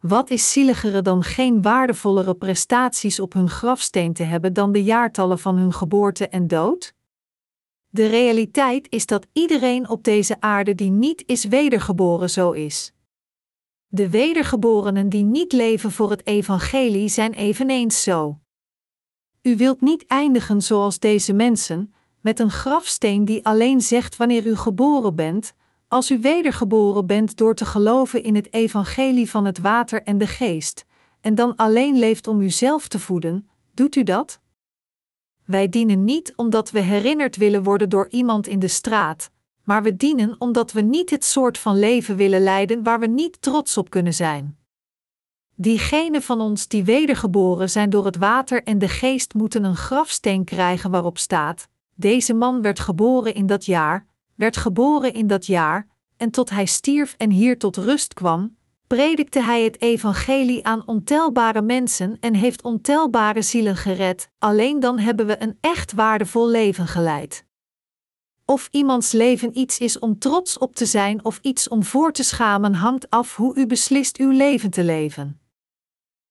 Wat 0.00 0.30
is 0.30 0.52
zieligere 0.52 1.02
dan 1.02 1.22
geen 1.22 1.62
waardevollere 1.62 2.34
prestaties 2.34 3.20
op 3.20 3.32
hun 3.32 3.50
grafsteen 3.50 4.12
te 4.12 4.22
hebben 4.22 4.52
dan 4.52 4.72
de 4.72 4.82
jaartallen 4.82 5.38
van 5.38 5.56
hun 5.56 5.72
geboorte 5.72 6.28
en 6.28 6.46
dood? 6.46 6.94
De 7.88 8.06
realiteit 8.06 8.86
is 8.90 9.06
dat 9.06 9.26
iedereen 9.32 9.88
op 9.88 10.04
deze 10.04 10.40
aarde 10.40 10.74
die 10.74 10.90
niet 10.90 11.22
is 11.26 11.44
wedergeboren 11.44 12.30
zo 12.30 12.50
is. 12.50 12.92
De 13.86 14.10
wedergeborenen 14.10 15.08
die 15.08 15.24
niet 15.24 15.52
leven 15.52 15.90
voor 15.90 16.10
het 16.10 16.26
evangelie 16.26 17.08
zijn 17.08 17.32
eveneens 17.32 18.02
zo. 18.02 18.38
U 19.42 19.56
wilt 19.56 19.80
niet 19.80 20.06
eindigen 20.06 20.62
zoals 20.62 20.98
deze 20.98 21.32
mensen, 21.32 21.94
met 22.20 22.38
een 22.38 22.50
grafsteen 22.50 23.24
die 23.24 23.44
alleen 23.44 23.80
zegt 23.80 24.16
wanneer 24.16 24.46
u 24.46 24.56
geboren 24.56 25.14
bent, 25.14 25.54
als 25.90 26.10
u 26.10 26.20
wedergeboren 26.20 27.06
bent 27.06 27.36
door 27.36 27.54
te 27.54 27.64
geloven 27.64 28.22
in 28.22 28.34
het 28.34 28.52
evangelie 28.52 29.30
van 29.30 29.44
het 29.44 29.58
water 29.58 30.02
en 30.02 30.18
de 30.18 30.26
geest, 30.26 30.84
en 31.20 31.34
dan 31.34 31.56
alleen 31.56 31.98
leeft 31.98 32.26
om 32.26 32.40
uzelf 32.40 32.88
te 32.88 32.98
voeden, 32.98 33.48
doet 33.74 33.96
u 33.96 34.02
dat? 34.02 34.40
Wij 35.44 35.68
dienen 35.68 36.04
niet 36.04 36.32
omdat 36.36 36.70
we 36.70 36.80
herinnerd 36.80 37.36
willen 37.36 37.62
worden 37.62 37.88
door 37.88 38.08
iemand 38.10 38.46
in 38.46 38.58
de 38.58 38.68
straat, 38.68 39.30
maar 39.64 39.82
we 39.82 39.96
dienen 39.96 40.36
omdat 40.38 40.72
we 40.72 40.80
niet 40.80 41.10
het 41.10 41.24
soort 41.24 41.58
van 41.58 41.78
leven 41.78 42.16
willen 42.16 42.42
leiden 42.42 42.82
waar 42.82 43.00
we 43.00 43.06
niet 43.06 43.42
trots 43.42 43.76
op 43.76 43.90
kunnen 43.90 44.14
zijn. 44.14 44.58
Diegenen 45.54 46.22
van 46.22 46.40
ons 46.40 46.68
die 46.68 46.84
wedergeboren 46.84 47.70
zijn 47.70 47.90
door 47.90 48.04
het 48.04 48.16
water 48.16 48.62
en 48.62 48.78
de 48.78 48.88
geest 48.88 49.34
moeten 49.34 49.64
een 49.64 49.76
grafsteen 49.76 50.44
krijgen 50.44 50.90
waarop 50.90 51.18
staat: 51.18 51.68
Deze 51.94 52.34
man 52.34 52.62
werd 52.62 52.80
geboren 52.80 53.34
in 53.34 53.46
dat 53.46 53.64
jaar, 53.64 54.06
werd 54.40 54.56
geboren 54.56 55.12
in 55.12 55.26
dat 55.26 55.46
jaar, 55.46 55.86
en 56.16 56.30
tot 56.30 56.50
hij 56.50 56.66
stierf 56.66 57.14
en 57.18 57.30
hier 57.30 57.58
tot 57.58 57.76
rust 57.76 58.14
kwam, 58.14 58.56
predikte 58.86 59.40
hij 59.40 59.62
het 59.62 59.80
evangelie 59.80 60.66
aan 60.66 60.86
ontelbare 60.86 61.62
mensen 61.62 62.16
en 62.20 62.34
heeft 62.34 62.62
ontelbare 62.62 63.42
zielen 63.42 63.76
gered, 63.76 64.30
alleen 64.38 64.80
dan 64.80 64.98
hebben 64.98 65.26
we 65.26 65.42
een 65.42 65.58
echt 65.60 65.92
waardevol 65.92 66.48
leven 66.48 66.86
geleid. 66.86 67.44
Of 68.44 68.68
iemands 68.70 69.12
leven 69.12 69.58
iets 69.58 69.78
is 69.78 69.98
om 69.98 70.18
trots 70.18 70.58
op 70.58 70.74
te 70.74 70.86
zijn 70.86 71.24
of 71.24 71.38
iets 71.42 71.68
om 71.68 71.84
voor 71.84 72.12
te 72.12 72.22
schamen 72.22 72.74
hangt 72.74 73.10
af 73.10 73.36
hoe 73.36 73.56
u 73.56 73.66
beslist 73.66 74.16
uw 74.16 74.30
leven 74.30 74.70
te 74.70 74.84
leven. 74.84 75.40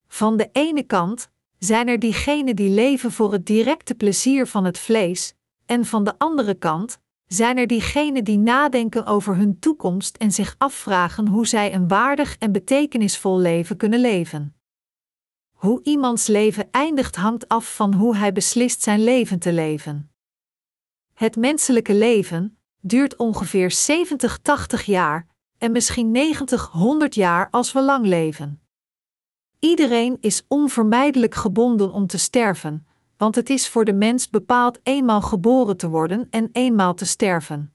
Van 0.07 0.37
de 0.37 0.49
ene 0.51 0.83
kant 0.83 1.29
zijn 1.59 1.87
er 1.87 1.99
diegenen 1.99 2.55
die 2.55 2.69
leven 2.69 3.11
voor 3.11 3.31
het 3.31 3.45
directe 3.45 3.95
plezier 3.95 4.47
van 4.47 4.65
het 4.65 4.77
vlees, 4.77 5.33
en 5.65 5.85
van 5.85 6.03
de 6.03 6.13
andere 6.17 6.53
kant 6.53 6.99
zijn 7.33 7.57
er 7.57 7.67
diegenen 7.67 8.23
die 8.23 8.37
nadenken 8.37 9.05
over 9.05 9.35
hun 9.35 9.59
toekomst 9.59 10.17
en 10.17 10.31
zich 10.31 10.55
afvragen 10.57 11.27
hoe 11.27 11.47
zij 11.47 11.73
een 11.73 11.87
waardig 11.87 12.37
en 12.37 12.51
betekenisvol 12.51 13.39
leven 13.39 13.77
kunnen 13.77 13.99
leven. 13.99 14.55
Hoe 15.51 15.83
iemands 15.83 16.27
leven 16.27 16.71
eindigt 16.71 17.15
hangt 17.15 17.47
af 17.47 17.75
van 17.75 17.93
hoe 17.93 18.15
hij 18.15 18.31
beslist 18.31 18.81
zijn 18.81 19.03
leven 19.03 19.39
te 19.39 19.53
leven. 19.53 20.11
Het 21.13 21.35
menselijke 21.35 21.93
leven 21.93 22.57
duurt 22.81 23.15
ongeveer 23.15 23.73
70-80 24.81 24.85
jaar 24.85 25.27
en 25.57 25.71
misschien 25.71 26.35
90-100 27.03 27.07
jaar 27.09 27.47
als 27.49 27.71
we 27.71 27.81
lang 27.81 28.05
leven. 28.05 28.61
Iedereen 29.59 30.17
is 30.19 30.43
onvermijdelijk 30.47 31.35
gebonden 31.35 31.91
om 31.91 32.07
te 32.07 32.17
sterven, 32.17 32.87
want 33.19 33.35
het 33.35 33.49
is 33.49 33.69
voor 33.69 33.85
de 33.85 33.93
mens 33.93 34.29
bepaald 34.29 34.79
eenmaal 34.83 35.21
geboren 35.21 35.77
te 35.77 35.89
worden 35.89 36.27
en 36.29 36.49
eenmaal 36.51 36.93
te 36.93 37.05
sterven. 37.05 37.73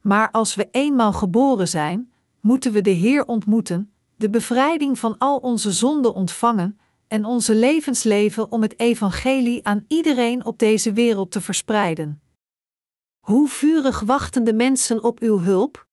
Maar 0.00 0.30
als 0.30 0.54
we 0.54 0.68
eenmaal 0.70 1.12
geboren 1.12 1.68
zijn, 1.68 2.12
moeten 2.40 2.72
we 2.72 2.80
de 2.80 2.90
Heer 2.90 3.24
ontmoeten, 3.26 3.92
de 4.16 4.30
bevrijding 4.30 4.98
van 4.98 5.18
al 5.18 5.36
onze 5.36 5.72
zonden 5.72 6.14
ontvangen 6.14 6.78
en 7.08 7.24
onze 7.24 7.54
levensleven 7.54 8.52
om 8.52 8.62
het 8.62 8.78
evangelie 8.78 9.66
aan 9.66 9.84
iedereen 9.88 10.44
op 10.44 10.58
deze 10.58 10.92
wereld 10.92 11.30
te 11.30 11.40
verspreiden. 11.40 12.22
Hoe 13.18 13.48
vurig 13.48 14.00
wachten 14.00 14.44
de 14.44 14.54
mensen 14.54 15.04
op 15.04 15.20
uw 15.20 15.38
hulp? 15.38 15.86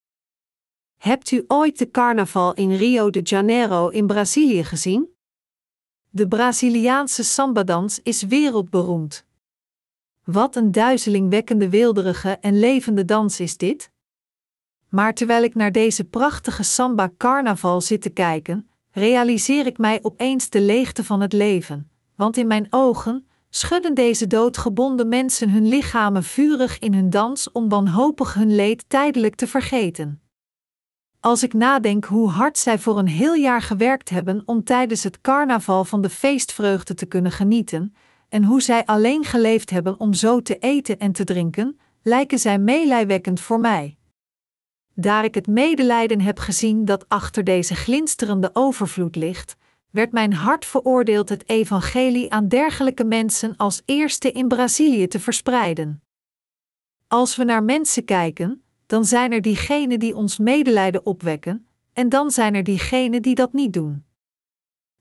Hebt 0.98 1.32
u 1.32 1.44
ooit 1.48 1.78
de 1.78 1.92
carnaval 1.92 2.54
in 2.54 2.76
Rio 2.76 3.10
de 3.10 3.22
Janeiro 3.22 3.88
in 3.88 4.08
Brazilië 4.08 4.64
gezien? 4.64 5.15
De 6.16 6.28
Braziliaanse 6.28 7.24
sambadans 7.24 8.00
is 8.04 8.22
wereldberoemd. 8.22 9.26
Wat 10.24 10.56
een 10.56 10.72
duizelingwekkende 10.72 11.70
weelderige 11.70 12.30
en 12.30 12.60
levende 12.60 13.06
dans 13.06 13.40
is 13.40 13.58
dit? 13.58 13.92
Maar 14.90 15.14
terwijl 15.14 15.44
ik 15.44 15.56
naar 15.56 15.72
deze 15.72 16.04
prachtige 16.04 16.64
samba 16.64 17.12
carnaval 17.18 17.82
zit 17.82 18.02
te 18.02 18.10
kijken, 18.10 18.70
realiseer 18.92 19.66
ik 19.66 19.78
mij 19.78 20.00
opeens 20.02 20.50
de 20.50 20.62
leegte 20.62 21.04
van 21.04 21.22
het 21.22 21.34
leven, 21.34 21.90
want 22.16 22.38
in 22.38 22.48
mijn 22.48 22.68
ogen 22.70 23.28
schudden 23.50 23.94
deze 23.94 24.28
doodgebonden 24.28 25.08
mensen 25.08 25.50
hun 25.50 25.68
lichamen 25.68 26.24
vurig 26.24 26.80
in 26.80 26.94
hun 26.94 27.10
dans 27.10 27.52
om 27.52 27.70
wanhopig 27.70 28.34
hun 28.34 28.56
leed 28.56 28.90
tijdelijk 28.90 29.36
te 29.36 29.48
vergeten. 29.48 30.25
Als 31.26 31.44
ik 31.44 31.54
nadenk 31.54 32.06
hoe 32.06 32.30
hard 32.30 32.58
zij 32.58 32.80
voor 32.80 32.98
een 32.98 33.08
heel 33.08 33.34
jaar 33.34 33.62
gewerkt 33.62 34.10
hebben 34.10 34.44
om 34.46 34.64
tijdens 34.64 35.04
het 35.04 35.22
carnaval 35.22 35.86
van 35.86 36.02
de 36.02 36.10
feestvreugde 36.10 36.94
te 36.94 37.06
kunnen 37.06 37.32
genieten, 37.32 37.96
en 38.30 38.44
hoe 38.44 38.62
zij 38.62 38.86
alleen 38.86 39.24
geleefd 39.24 39.70
hebben 39.70 40.00
om 40.00 40.14
zo 40.14 40.42
te 40.42 40.58
eten 40.58 41.00
en 41.00 41.12
te 41.12 41.24
drinken, 41.24 41.80
lijken 42.02 42.40
zij 42.40 42.60
meelijwekkend 42.60 43.40
voor 43.40 43.60
mij. 43.60 43.98
Daar 44.94 45.24
ik 45.24 45.36
het 45.36 45.48
medelijden 45.48 46.22
heb 46.22 46.40
gezien 46.40 46.86
dat 46.86 47.10
achter 47.10 47.44
deze 47.44 47.76
glinsterende 47.76 48.50
overvloed 48.54 49.16
ligt, 49.16 49.56
werd 49.92 50.12
mijn 50.12 50.34
hart 50.34 50.66
veroordeeld 50.66 51.30
het 51.30 51.50
evangelie 51.50 52.32
aan 52.32 52.48
dergelijke 52.48 53.04
mensen 53.04 53.56
als 53.58 53.82
eerste 53.86 54.32
in 54.32 54.48
Brazilië 54.48 55.08
te 55.08 55.20
verspreiden. 55.20 56.02
Als 57.08 57.36
we 57.36 57.44
naar 57.44 57.64
mensen 57.64 58.06
kijken, 58.06 58.65
dan 58.86 59.06
zijn 59.06 59.32
er 59.32 59.42
diegenen 59.42 60.00
die 60.00 60.16
ons 60.16 60.38
medelijden 60.38 61.06
opwekken, 61.06 61.68
en 61.94 62.10
dan 62.10 62.32
zijn 62.32 62.56
er 62.56 62.64
diegenen 62.64 63.22
die 63.22 63.36
dat 63.36 63.54
niet 63.54 63.74
doen. 63.74 64.04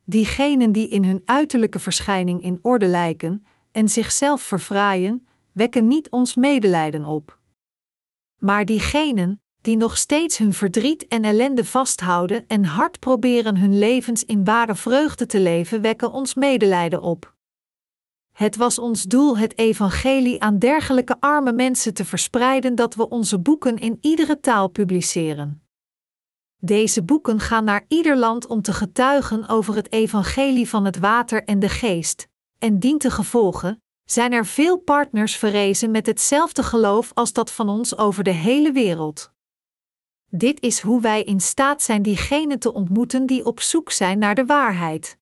Diegenen 0.05 0.73
die 0.73 0.89
in 0.89 1.05
hun 1.05 1.23
uiterlijke 1.25 1.79
verschijning 1.79 2.43
in 2.43 2.59
orde 2.63 2.87
lijken 2.87 3.47
en 3.73 3.89
zichzelf 3.89 4.43
verfraaien, 4.43 5.27
wekken 5.53 5.87
niet 5.87 6.11
ons 6.11 6.35
medelijden 6.35 7.05
op. 7.05 7.39
Maar 8.39 8.65
diegenen 8.65 9.43
die 9.61 9.77
nog 9.77 9.97
steeds 9.97 10.39
hun 10.39 10.53
verdriet 10.53 11.07
en 11.07 11.25
ellende 11.25 11.65
vasthouden 11.65 12.45
en 12.47 12.65
hard 12.65 12.99
proberen 12.99 13.57
hun 13.57 13.79
levens 13.79 14.25
in 14.25 14.45
ware 14.45 14.75
vreugde 14.75 15.27
te 15.27 15.41
leven, 15.41 15.81
wekken 15.81 16.13
ons 16.13 16.35
medelijden 16.35 17.03
op. 17.03 17.34
Het 18.35 18.57
was 18.57 18.79
ons 18.79 19.03
doel 19.03 19.39
het 19.39 19.59
evangelie 19.59 20.43
aan 20.43 20.59
dergelijke 20.59 21.17
arme 21.21 21.53
mensen 21.53 21.95
te 21.95 22.05
verspreiden 22.05 22.75
dat 22.75 22.95
we 22.95 23.09
onze 23.09 23.39
boeken 23.39 23.79
in 23.79 23.99
iedere 24.01 24.41
taal 24.41 24.69
publiceren. 24.69 25.63
Deze 26.57 27.03
boeken 27.03 27.41
gaan 27.41 27.65
naar 27.65 27.85
ieder 27.89 28.17
land 28.17 28.47
om 28.47 28.63
te 28.63 28.73
getuigen 28.73 29.49
over 29.49 29.75
het 29.75 29.93
evangelie 29.93 30.69
van 30.69 30.85
het 30.85 30.99
water 30.99 31.45
en 31.45 31.59
de 31.59 31.69
geest, 31.69 32.29
en 32.59 32.79
dient 32.79 33.01
te 33.01 33.11
gevolgen 33.11 33.83
zijn 34.05 34.33
er 34.33 34.47
veel 34.47 34.79
partners 34.79 35.37
verrezen 35.37 35.91
met 35.91 36.07
hetzelfde 36.07 36.63
geloof 36.63 37.11
als 37.15 37.33
dat 37.33 37.51
van 37.51 37.69
ons 37.69 37.97
over 37.97 38.25
de 38.25 38.31
hele 38.31 38.73
wereld. 38.73 39.33
Dit 40.31 40.61
is 40.61 40.81
hoe 40.81 41.01
wij 41.01 41.23
in 41.23 41.41
staat 41.41 41.83
zijn 41.83 42.03
diegenen 42.03 42.59
te 42.59 42.73
ontmoeten 42.73 43.27
die 43.27 43.45
op 43.45 43.61
zoek 43.61 43.91
zijn 43.91 44.19
naar 44.19 44.35
de 44.35 44.47
waarheid. 44.47 45.19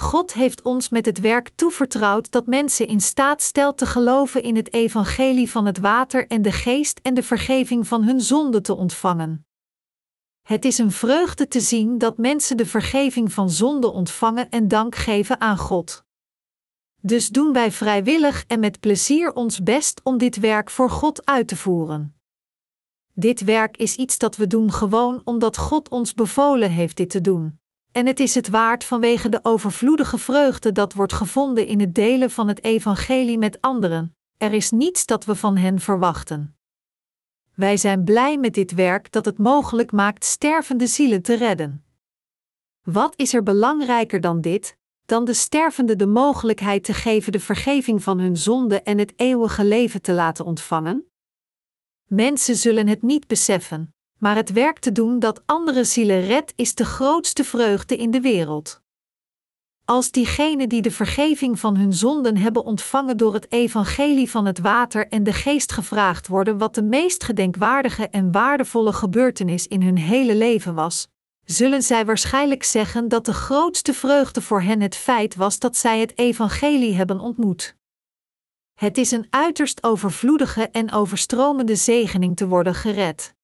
God 0.00 0.32
heeft 0.32 0.62
ons 0.62 0.88
met 0.88 1.06
het 1.06 1.20
werk 1.20 1.50
toevertrouwd 1.54 2.30
dat 2.30 2.46
mensen 2.46 2.86
in 2.86 3.00
staat 3.00 3.42
stelt 3.42 3.78
te 3.78 3.86
geloven 3.86 4.42
in 4.42 4.56
het 4.56 4.72
evangelie 4.72 5.50
van 5.50 5.66
het 5.66 5.78
water 5.78 6.26
en 6.26 6.42
de 6.42 6.52
geest 6.52 7.00
en 7.02 7.14
de 7.14 7.22
vergeving 7.22 7.86
van 7.86 8.02
hun 8.02 8.20
zonden 8.20 8.62
te 8.62 8.74
ontvangen. 8.74 9.46
Het 10.42 10.64
is 10.64 10.78
een 10.78 10.92
vreugde 10.92 11.48
te 11.48 11.60
zien 11.60 11.98
dat 11.98 12.18
mensen 12.18 12.56
de 12.56 12.66
vergeving 12.66 13.32
van 13.32 13.50
zonde 13.50 13.92
ontvangen 13.92 14.50
en 14.50 14.68
dank 14.68 14.94
geven 14.94 15.40
aan 15.40 15.58
God. 15.58 16.04
Dus 17.00 17.28
doen 17.28 17.52
wij 17.52 17.72
vrijwillig 17.72 18.44
en 18.46 18.60
met 18.60 18.80
plezier 18.80 19.32
ons 19.32 19.62
best 19.62 20.00
om 20.04 20.18
dit 20.18 20.36
werk 20.36 20.70
voor 20.70 20.90
God 20.90 21.26
uit 21.26 21.48
te 21.48 21.56
voeren. 21.56 22.20
Dit 23.12 23.44
werk 23.44 23.76
is 23.76 23.96
iets 23.96 24.18
dat 24.18 24.36
we 24.36 24.46
doen 24.46 24.72
gewoon 24.72 25.20
omdat 25.24 25.56
God 25.56 25.88
ons 25.88 26.14
bevolen 26.14 26.70
heeft 26.70 26.96
dit 26.96 27.10
te 27.10 27.20
doen. 27.20 27.58
En 27.92 28.06
het 28.06 28.20
is 28.20 28.34
het 28.34 28.48
waard 28.48 28.84
vanwege 28.84 29.28
de 29.28 29.40
overvloedige 29.42 30.18
vreugde 30.18 30.72
dat 30.72 30.92
wordt 30.92 31.12
gevonden 31.12 31.66
in 31.66 31.80
het 31.80 31.94
delen 31.94 32.30
van 32.30 32.48
het 32.48 32.64
evangelie 32.64 33.38
met 33.38 33.60
anderen. 33.60 34.16
Er 34.36 34.52
is 34.52 34.70
niets 34.70 35.06
dat 35.06 35.24
we 35.24 35.34
van 35.34 35.56
hen 35.56 35.80
verwachten. 35.80 36.56
Wij 37.54 37.76
zijn 37.76 38.04
blij 38.04 38.38
met 38.38 38.54
dit 38.54 38.74
werk 38.74 39.12
dat 39.12 39.24
het 39.24 39.38
mogelijk 39.38 39.92
maakt 39.92 40.24
stervende 40.24 40.86
zielen 40.86 41.22
te 41.22 41.34
redden. 41.34 41.84
Wat 42.82 43.12
is 43.16 43.34
er 43.34 43.42
belangrijker 43.42 44.20
dan 44.20 44.40
dit, 44.40 44.76
dan 45.06 45.24
de 45.24 45.34
stervende 45.34 45.96
de 45.96 46.06
mogelijkheid 46.06 46.84
te 46.84 46.94
geven 46.94 47.32
de 47.32 47.40
vergeving 47.40 48.02
van 48.02 48.18
hun 48.18 48.36
zonde 48.36 48.82
en 48.82 48.98
het 48.98 49.12
eeuwige 49.16 49.64
leven 49.64 50.02
te 50.02 50.12
laten 50.12 50.44
ontvangen? 50.44 51.06
Mensen 52.04 52.56
zullen 52.56 52.86
het 52.86 53.02
niet 53.02 53.26
beseffen, 53.26 53.94
maar 54.18 54.36
het 54.36 54.52
werk 54.52 54.78
te 54.78 54.92
doen 54.92 55.18
dat 55.18 55.42
andere 55.46 55.84
zielen 55.84 56.20
redt 56.20 56.52
is 56.56 56.74
de 56.74 56.84
grootste 56.84 57.44
vreugde 57.44 57.96
in 57.96 58.10
de 58.10 58.20
wereld. 58.20 58.80
Als 59.84 60.10
diegenen 60.10 60.68
die 60.68 60.82
de 60.82 60.90
vergeving 60.90 61.58
van 61.60 61.76
hun 61.76 61.92
zonden 61.92 62.36
hebben 62.36 62.64
ontvangen 62.64 63.16
door 63.16 63.34
het 63.34 63.52
evangelie 63.52 64.30
van 64.30 64.46
het 64.46 64.58
water 64.58 65.08
en 65.08 65.22
de 65.22 65.32
geest 65.32 65.72
gevraagd 65.72 66.26
worden 66.26 66.58
wat 66.58 66.74
de 66.74 66.82
meest 66.82 67.24
gedenkwaardige 67.24 68.08
en 68.08 68.32
waardevolle 68.32 68.92
gebeurtenis 68.92 69.66
in 69.66 69.82
hun 69.82 69.98
hele 69.98 70.34
leven 70.34 70.74
was, 70.74 71.08
zullen 71.44 71.82
zij 71.82 72.04
waarschijnlijk 72.04 72.64
zeggen 72.64 73.08
dat 73.08 73.24
de 73.24 73.34
grootste 73.34 73.94
vreugde 73.94 74.42
voor 74.42 74.62
hen 74.62 74.80
het 74.80 74.96
feit 74.96 75.34
was 75.34 75.58
dat 75.58 75.76
zij 75.76 76.00
het 76.00 76.18
evangelie 76.18 76.94
hebben 76.94 77.20
ontmoet. 77.20 77.76
Het 78.74 78.98
is 78.98 79.10
een 79.10 79.26
uiterst 79.30 79.82
overvloedige 79.82 80.68
en 80.68 80.92
overstromende 80.92 81.76
zegening 81.76 82.36
te 82.36 82.48
worden 82.48 82.74
gered. 82.74 83.36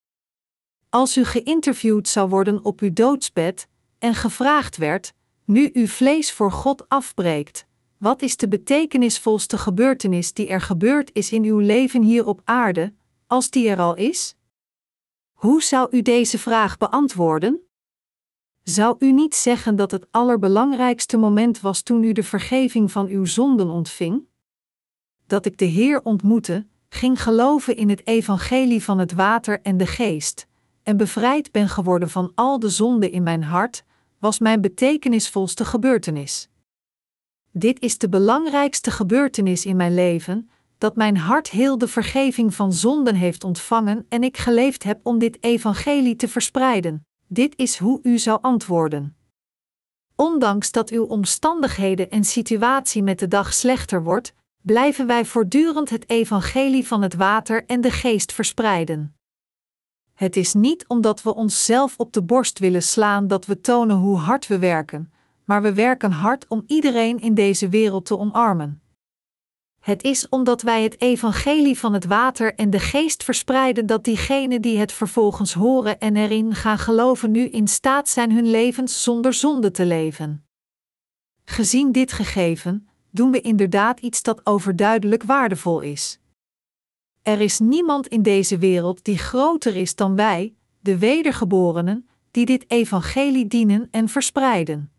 Als 0.94 1.16
u 1.16 1.24
geïnterviewd 1.24 2.08
zou 2.08 2.28
worden 2.28 2.64
op 2.64 2.80
uw 2.80 2.92
doodsbed 2.92 3.68
en 3.98 4.14
gevraagd 4.14 4.76
werd: 4.76 5.12
nu 5.44 5.70
uw 5.72 5.86
vlees 5.86 6.32
voor 6.32 6.52
God 6.52 6.88
afbreekt, 6.88 7.66
wat 7.98 8.22
is 8.22 8.36
de 8.36 8.48
betekenisvolste 8.48 9.58
gebeurtenis 9.58 10.32
die 10.32 10.48
er 10.48 10.60
gebeurd 10.60 11.10
is 11.12 11.32
in 11.32 11.44
uw 11.44 11.58
leven 11.58 12.02
hier 12.02 12.26
op 12.26 12.40
aarde, 12.44 12.94
als 13.26 13.50
die 13.50 13.68
er 13.68 13.78
al 13.78 13.94
is? 13.94 14.36
Hoe 15.32 15.62
zou 15.62 15.88
u 15.90 16.02
deze 16.02 16.38
vraag 16.38 16.76
beantwoorden? 16.76 17.60
Zou 18.62 18.96
u 18.98 19.12
niet 19.12 19.34
zeggen 19.34 19.76
dat 19.76 19.90
het 19.90 20.06
allerbelangrijkste 20.10 21.16
moment 21.16 21.60
was 21.60 21.82
toen 21.82 22.04
u 22.04 22.12
de 22.12 22.22
vergeving 22.22 22.92
van 22.92 23.06
uw 23.06 23.24
zonden 23.24 23.68
ontving? 23.68 24.26
Dat 25.26 25.46
ik 25.46 25.58
de 25.58 25.64
Heer 25.64 26.02
ontmoette, 26.02 26.66
ging 26.88 27.22
geloven 27.22 27.76
in 27.76 27.88
het 27.88 28.06
evangelie 28.06 28.82
van 28.82 28.98
het 28.98 29.12
water 29.12 29.60
en 29.62 29.76
de 29.76 29.86
geest, 29.86 30.46
en 30.85 30.97
bevrijd 30.97 31.53
ben 31.53 31.69
geworden 31.69 32.11
van 32.11 32.33
al 32.35 32.59
de 32.59 32.69
zonden 32.69 33.12
in 33.12 33.23
mijn 33.23 33.43
hart, 33.43 33.85
was 34.19 34.38
mijn 34.38 34.61
betekenisvolste 34.61 35.64
gebeurtenis. 35.64 36.49
Dit 37.50 37.81
is 37.81 37.99
de 37.99 38.09
belangrijkste 38.09 38.91
gebeurtenis 38.91 39.67
in 39.67 39.76
mijn 39.76 39.95
leven, 39.95 40.50
dat 40.79 40.97
mijn 40.97 41.17
hart 41.17 41.50
heel 41.50 41.79
de 41.79 41.88
vergeving 41.88 42.55
van 42.55 42.73
zonden 42.73 43.14
heeft 43.14 43.45
ontvangen 43.45 44.07
en 44.09 44.23
ik 44.23 44.37
geleefd 44.37 44.83
heb 44.83 45.00
om 45.03 45.19
dit 45.19 45.37
evangelie 45.41 46.17
te 46.17 46.29
verspreiden. 46.29 47.07
Dit 47.26 47.57
is 47.57 47.79
hoe 47.79 48.00
u 48.03 48.19
zou 48.19 48.38
antwoorden. 48.43 49.17
Ondanks 50.17 50.73
dat 50.73 50.91
uw 50.91 51.05
omstandigheden 51.05 52.11
en 52.11 52.25
situatie 52.25 53.03
met 53.03 53.19
de 53.19 53.29
dag 53.29 53.53
slechter 53.53 54.03
wordt, 54.03 54.35
blijven 54.62 55.07
wij 55.07 55.25
voortdurend 55.25 55.91
het 55.91 56.09
evangelie 56.11 56.87
van 56.87 57.03
het 57.03 57.14
water 57.14 57.64
en 57.67 57.81
de 57.81 57.91
geest 57.91 58.33
verspreiden. 58.33 59.14
Het 60.14 60.37
is 60.37 60.54
niet 60.54 60.85
omdat 60.87 61.23
we 61.23 61.35
onszelf 61.35 61.94
op 61.97 62.12
de 62.12 62.23
borst 62.23 62.59
willen 62.59 62.83
slaan 62.83 63.26
dat 63.26 63.47
we 63.47 63.61
tonen 63.61 63.97
hoe 63.97 64.18
hard 64.18 64.47
we 64.47 64.59
werken, 64.59 65.12
maar 65.44 65.62
we 65.62 65.73
werken 65.73 66.12
hard 66.12 66.49
om 66.49 66.64
iedereen 66.66 67.21
in 67.21 67.35
deze 67.35 67.68
wereld 67.68 68.06
te 68.06 68.18
omarmen. 68.18 68.83
Het 69.80 70.02
is 70.02 70.28
omdat 70.28 70.62
wij 70.62 70.83
het 70.83 71.00
evangelie 71.00 71.78
van 71.78 71.92
het 71.92 72.04
water 72.04 72.54
en 72.54 72.71
de 72.71 72.78
geest 72.78 73.25
verspreiden 73.25 73.87
dat 73.87 74.04
diegenen 74.04 74.62
die 74.62 74.78
het 74.78 74.92
vervolgens 74.92 75.52
horen 75.52 76.00
en 76.00 76.16
erin 76.16 76.54
gaan 76.54 76.78
geloven 76.78 77.30
nu 77.30 77.49
in 77.49 77.68
staat 77.68 78.09
zijn 78.09 78.33
hun 78.33 78.50
levens 78.50 79.02
zonder 79.02 79.33
zonde 79.33 79.71
te 79.71 79.87
leven. 79.87 80.47
Gezien 81.44 81.92
dit 81.92 82.12
gegeven, 82.12 82.88
doen 83.11 83.30
we 83.30 83.40
inderdaad 83.40 84.00
iets 84.00 84.23
dat 84.23 84.47
overduidelijk 84.47 85.23
waardevol 85.23 85.80
is. 85.80 86.18
Er 87.25 87.40
is 87.40 87.59
niemand 87.59 88.07
in 88.07 88.23
deze 88.23 88.59
wereld 88.59 89.04
die 89.04 89.19
groter 89.19 89.76
is 89.76 89.95
dan 89.95 90.16
wij, 90.16 90.54
de 90.81 90.99
wedergeborenen, 90.99 92.09
die 92.31 92.47
dit 92.47 92.71
evangelie 92.71 93.47
dienen 93.47 93.88
en 93.90 94.09
verspreiden. 94.09 94.93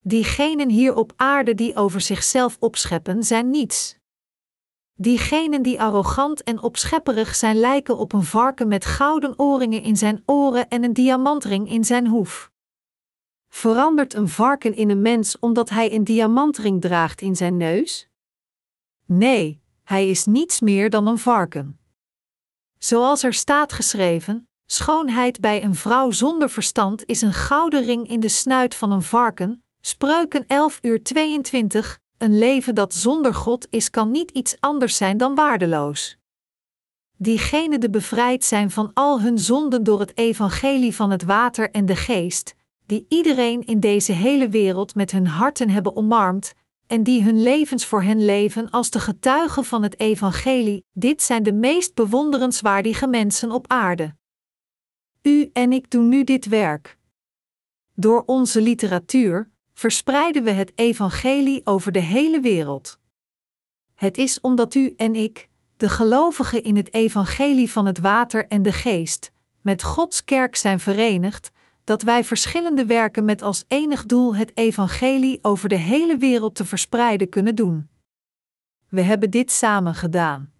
Diegenen 0.00 0.70
hier 0.70 0.94
op 0.94 1.12
aarde 1.16 1.54
die 1.54 1.74
over 1.74 2.00
zichzelf 2.00 2.56
opscheppen, 2.60 3.22
zijn 3.22 3.50
niets. 3.50 3.98
Diegenen 4.94 5.62
die 5.62 5.80
arrogant 5.80 6.42
en 6.42 6.62
opschepperig 6.62 7.34
zijn, 7.34 7.56
lijken 7.56 7.98
op 7.98 8.12
een 8.12 8.24
varken 8.24 8.68
met 8.68 8.84
gouden 8.84 9.38
oorringen 9.38 9.82
in 9.82 9.96
zijn 9.96 10.22
oren 10.26 10.68
en 10.68 10.84
een 10.84 10.92
diamantring 10.92 11.70
in 11.70 11.84
zijn 11.84 12.06
hoef. 12.06 12.50
Verandert 13.48 14.14
een 14.14 14.28
varken 14.28 14.74
in 14.74 14.90
een 14.90 15.02
mens 15.02 15.38
omdat 15.38 15.68
hij 15.68 15.92
een 15.92 16.04
diamantring 16.04 16.80
draagt 16.80 17.20
in 17.20 17.36
zijn 17.36 17.56
neus? 17.56 18.08
Nee, 19.06 19.64
hij 19.86 20.08
is 20.08 20.24
niets 20.24 20.60
meer 20.60 20.90
dan 20.90 21.06
een 21.06 21.18
varken. 21.18 21.78
Zoals 22.78 23.22
er 23.22 23.34
staat 23.34 23.72
geschreven: 23.72 24.48
schoonheid 24.66 25.40
bij 25.40 25.64
een 25.64 25.74
vrouw 25.74 26.10
zonder 26.10 26.50
verstand 26.50 27.04
is 27.04 27.22
een 27.22 27.32
gouden 27.32 27.84
ring 27.84 28.08
in 28.08 28.20
de 28.20 28.28
snuit 28.28 28.74
van 28.74 28.92
een 28.92 29.02
varken. 29.02 29.64
Spreuken 29.80 30.44
11 30.46 30.78
uur 30.82 31.02
22. 31.02 31.98
Een 32.18 32.38
leven 32.38 32.74
dat 32.74 32.94
zonder 32.94 33.34
God 33.34 33.66
is, 33.70 33.90
kan 33.90 34.10
niet 34.10 34.30
iets 34.30 34.56
anders 34.60 34.96
zijn 34.96 35.16
dan 35.16 35.34
waardeloos. 35.34 36.16
Diegenen 37.16 37.80
die 37.80 37.90
bevrijd 37.90 38.44
zijn 38.44 38.70
van 38.70 38.90
al 38.94 39.20
hun 39.20 39.38
zonden 39.38 39.84
door 39.84 40.00
het 40.00 40.16
evangelie 40.16 40.94
van 40.94 41.10
het 41.10 41.22
water 41.22 41.70
en 41.70 41.86
de 41.86 41.96
geest, 41.96 42.54
die 42.86 43.06
iedereen 43.08 43.66
in 43.66 43.80
deze 43.80 44.12
hele 44.12 44.48
wereld 44.48 44.94
met 44.94 45.10
hun 45.10 45.26
harten 45.26 45.70
hebben 45.70 45.96
omarmd, 45.96 46.54
en 46.86 47.02
die 47.02 47.22
hun 47.22 47.42
levens 47.42 47.86
voor 47.86 48.02
hen 48.02 48.24
leven 48.24 48.70
als 48.70 48.90
de 48.90 49.00
getuigen 49.00 49.64
van 49.64 49.82
het 49.82 50.00
evangelie, 50.00 50.84
dit 50.92 51.22
zijn 51.22 51.42
de 51.42 51.52
meest 51.52 51.94
bewonderenswaardige 51.94 53.06
mensen 53.06 53.50
op 53.50 53.64
aarde. 53.68 54.16
U 55.22 55.50
en 55.52 55.72
ik 55.72 55.90
doen 55.90 56.08
nu 56.08 56.24
dit 56.24 56.46
werk. 56.46 56.98
Door 57.94 58.22
onze 58.26 58.60
literatuur 58.60 59.50
verspreiden 59.74 60.44
we 60.44 60.50
het 60.50 60.72
evangelie 60.74 61.60
over 61.64 61.92
de 61.92 62.00
hele 62.00 62.40
wereld. 62.40 62.98
Het 63.94 64.18
is 64.18 64.40
omdat 64.40 64.74
u 64.74 64.94
en 64.96 65.14
ik, 65.14 65.48
de 65.76 65.88
gelovigen 65.88 66.62
in 66.62 66.76
het 66.76 66.94
evangelie 66.94 67.70
van 67.70 67.86
het 67.86 67.98
water 67.98 68.46
en 68.46 68.62
de 68.62 68.72
geest, 68.72 69.32
met 69.60 69.82
Gods 69.82 70.24
kerk 70.24 70.56
zijn 70.56 70.80
verenigd, 70.80 71.50
dat 71.86 72.02
wij 72.02 72.24
verschillende 72.24 72.86
werken 72.86 73.24
met 73.24 73.42
als 73.42 73.64
enig 73.68 74.06
doel 74.06 74.36
het 74.36 74.56
evangelie 74.56 75.38
over 75.42 75.68
de 75.68 75.76
hele 75.76 76.16
wereld 76.16 76.54
te 76.54 76.64
verspreiden 76.64 77.28
kunnen 77.28 77.54
doen. 77.54 77.88
We 78.88 79.00
hebben 79.00 79.30
dit 79.30 79.50
samen 79.50 79.94
gedaan. 79.94 80.52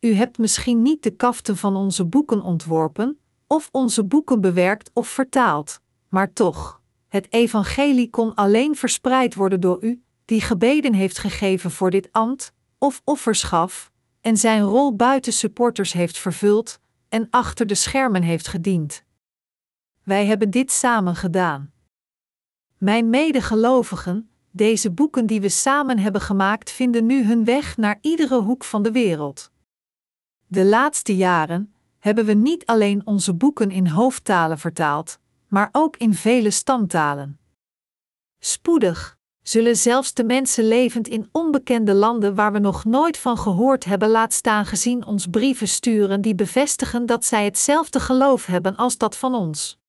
U 0.00 0.12
hebt 0.14 0.38
misschien 0.38 0.82
niet 0.82 1.02
de 1.02 1.10
kaften 1.10 1.56
van 1.56 1.76
onze 1.76 2.04
boeken 2.04 2.42
ontworpen, 2.42 3.18
of 3.46 3.68
onze 3.72 4.04
boeken 4.04 4.40
bewerkt 4.40 4.90
of 4.92 5.08
vertaald, 5.08 5.80
maar 6.08 6.32
toch, 6.32 6.80
het 7.08 7.32
evangelie 7.32 8.10
kon 8.10 8.34
alleen 8.34 8.76
verspreid 8.76 9.34
worden 9.34 9.60
door 9.60 9.84
u, 9.84 10.02
die 10.24 10.40
gebeden 10.40 10.94
heeft 10.94 11.18
gegeven 11.18 11.70
voor 11.70 11.90
dit 11.90 12.08
ambt, 12.12 12.52
of 12.78 13.02
offers 13.04 13.42
gaf, 13.42 13.90
en 14.20 14.36
zijn 14.36 14.62
rol 14.62 14.96
buiten 14.96 15.32
supporters 15.32 15.92
heeft 15.92 16.18
vervuld, 16.18 16.78
en 17.08 17.26
achter 17.30 17.66
de 17.66 17.74
schermen 17.74 18.22
heeft 18.22 18.48
gediend. 18.48 19.03
Wij 20.04 20.26
hebben 20.26 20.50
dit 20.50 20.72
samen 20.72 21.16
gedaan. 21.16 21.72
Mijn 22.78 23.10
medegelovigen, 23.10 24.30
deze 24.50 24.90
boeken 24.90 25.26
die 25.26 25.40
we 25.40 25.48
samen 25.48 25.98
hebben 25.98 26.20
gemaakt, 26.20 26.70
vinden 26.70 27.06
nu 27.06 27.24
hun 27.24 27.44
weg 27.44 27.76
naar 27.76 27.98
iedere 28.00 28.40
hoek 28.40 28.64
van 28.64 28.82
de 28.82 28.92
wereld. 28.92 29.50
De 30.46 30.64
laatste 30.64 31.16
jaren 31.16 31.74
hebben 31.98 32.24
we 32.24 32.32
niet 32.32 32.66
alleen 32.66 33.06
onze 33.06 33.34
boeken 33.34 33.70
in 33.70 33.86
hoofdtalen 33.86 34.58
vertaald, 34.58 35.18
maar 35.48 35.68
ook 35.72 35.96
in 35.96 36.14
vele 36.14 36.50
stamtalen. 36.50 37.38
Spoedig 38.38 39.16
zullen 39.42 39.76
zelfs 39.76 40.14
de 40.14 40.24
mensen 40.24 40.64
levend 40.68 41.08
in 41.08 41.28
onbekende 41.32 41.94
landen 41.94 42.34
waar 42.34 42.52
we 42.52 42.58
nog 42.58 42.84
nooit 42.84 43.18
van 43.18 43.38
gehoord 43.38 43.84
hebben, 43.84 44.08
laat 44.08 44.32
staan 44.32 44.66
gezien 44.66 45.06
ons 45.06 45.26
brieven 45.26 45.68
sturen 45.68 46.20
die 46.20 46.34
bevestigen 46.34 47.06
dat 47.06 47.24
zij 47.24 47.44
hetzelfde 47.44 48.00
geloof 48.00 48.46
hebben 48.46 48.76
als 48.76 48.98
dat 48.98 49.16
van 49.16 49.34
ons. 49.34 49.82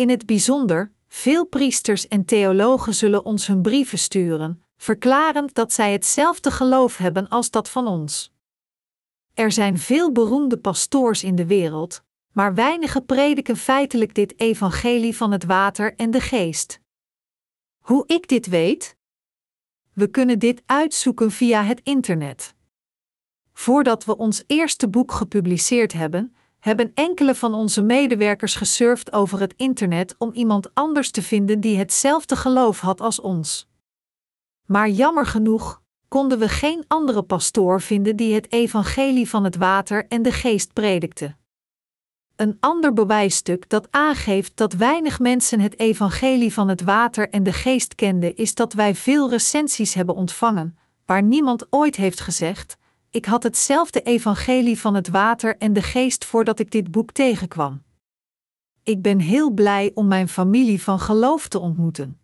In 0.00 0.08
het 0.08 0.26
bijzonder, 0.26 0.92
veel 1.08 1.46
priesters 1.46 2.08
en 2.08 2.24
theologen 2.24 2.94
zullen 2.94 3.24
ons 3.24 3.46
hun 3.46 3.62
brieven 3.62 3.98
sturen, 3.98 4.64
verklarend 4.76 5.54
dat 5.54 5.72
zij 5.72 5.92
hetzelfde 5.92 6.50
geloof 6.50 6.96
hebben 6.96 7.28
als 7.28 7.50
dat 7.50 7.68
van 7.68 7.86
ons. 7.86 8.32
Er 9.34 9.52
zijn 9.52 9.78
veel 9.78 10.12
beroemde 10.12 10.58
pastoors 10.58 11.24
in 11.24 11.34
de 11.34 11.46
wereld, 11.46 12.02
maar 12.32 12.54
weinigen 12.54 13.04
prediken 13.04 13.56
feitelijk 13.56 14.14
dit 14.14 14.40
evangelie 14.40 15.16
van 15.16 15.32
het 15.32 15.44
water 15.44 15.94
en 15.96 16.10
de 16.10 16.20
geest. 16.20 16.80
Hoe 17.78 18.04
ik 18.06 18.28
dit 18.28 18.46
weet? 18.46 18.96
We 19.92 20.06
kunnen 20.06 20.38
dit 20.38 20.62
uitzoeken 20.66 21.30
via 21.30 21.62
het 21.64 21.80
internet. 21.82 22.54
Voordat 23.52 24.04
we 24.04 24.16
ons 24.16 24.44
eerste 24.46 24.88
boek 24.88 25.12
gepubliceerd 25.12 25.92
hebben, 25.92 26.34
hebben 26.60 26.90
enkele 26.94 27.34
van 27.34 27.54
onze 27.54 27.82
medewerkers 27.82 28.54
gesurfd 28.54 29.12
over 29.12 29.40
het 29.40 29.54
internet 29.56 30.14
om 30.18 30.32
iemand 30.32 30.74
anders 30.74 31.10
te 31.10 31.22
vinden 31.22 31.60
die 31.60 31.78
hetzelfde 31.78 32.36
geloof 32.36 32.80
had 32.80 33.00
als 33.00 33.20
ons. 33.20 33.68
Maar 34.66 34.88
jammer 34.88 35.26
genoeg 35.26 35.82
konden 36.08 36.38
we 36.38 36.48
geen 36.48 36.84
andere 36.88 37.22
pastoor 37.22 37.80
vinden 37.80 38.16
die 38.16 38.34
het 38.34 38.52
evangelie 38.52 39.28
van 39.28 39.44
het 39.44 39.56
water 39.56 40.06
en 40.08 40.22
de 40.22 40.32
geest 40.32 40.72
predikte. 40.72 41.38
Een 42.36 42.56
ander 42.60 42.92
bewijsstuk 42.92 43.68
dat 43.68 43.88
aangeeft 43.90 44.56
dat 44.56 44.72
weinig 44.72 45.18
mensen 45.18 45.60
het 45.60 45.78
evangelie 45.78 46.52
van 46.52 46.68
het 46.68 46.82
water 46.82 47.30
en 47.30 47.42
de 47.42 47.52
geest 47.52 47.94
kenden, 47.94 48.36
is 48.36 48.54
dat 48.54 48.72
wij 48.72 48.94
veel 48.94 49.30
recensies 49.30 49.94
hebben 49.94 50.14
ontvangen, 50.14 50.78
waar 51.06 51.22
niemand 51.22 51.66
ooit 51.70 51.96
heeft 51.96 52.20
gezegd: 52.20 52.76
ik 53.10 53.24
had 53.24 53.42
hetzelfde 53.42 54.02
evangelie 54.02 54.78
van 54.78 54.94
het 54.94 55.08
water 55.08 55.56
en 55.56 55.72
de 55.72 55.82
geest 55.82 56.24
voordat 56.24 56.58
ik 56.58 56.70
dit 56.70 56.90
boek 56.90 57.12
tegenkwam. 57.12 57.82
Ik 58.82 59.02
ben 59.02 59.18
heel 59.18 59.50
blij 59.50 59.90
om 59.94 60.06
mijn 60.06 60.28
familie 60.28 60.82
van 60.82 60.98
geloof 60.98 61.48
te 61.48 61.58
ontmoeten. 61.58 62.20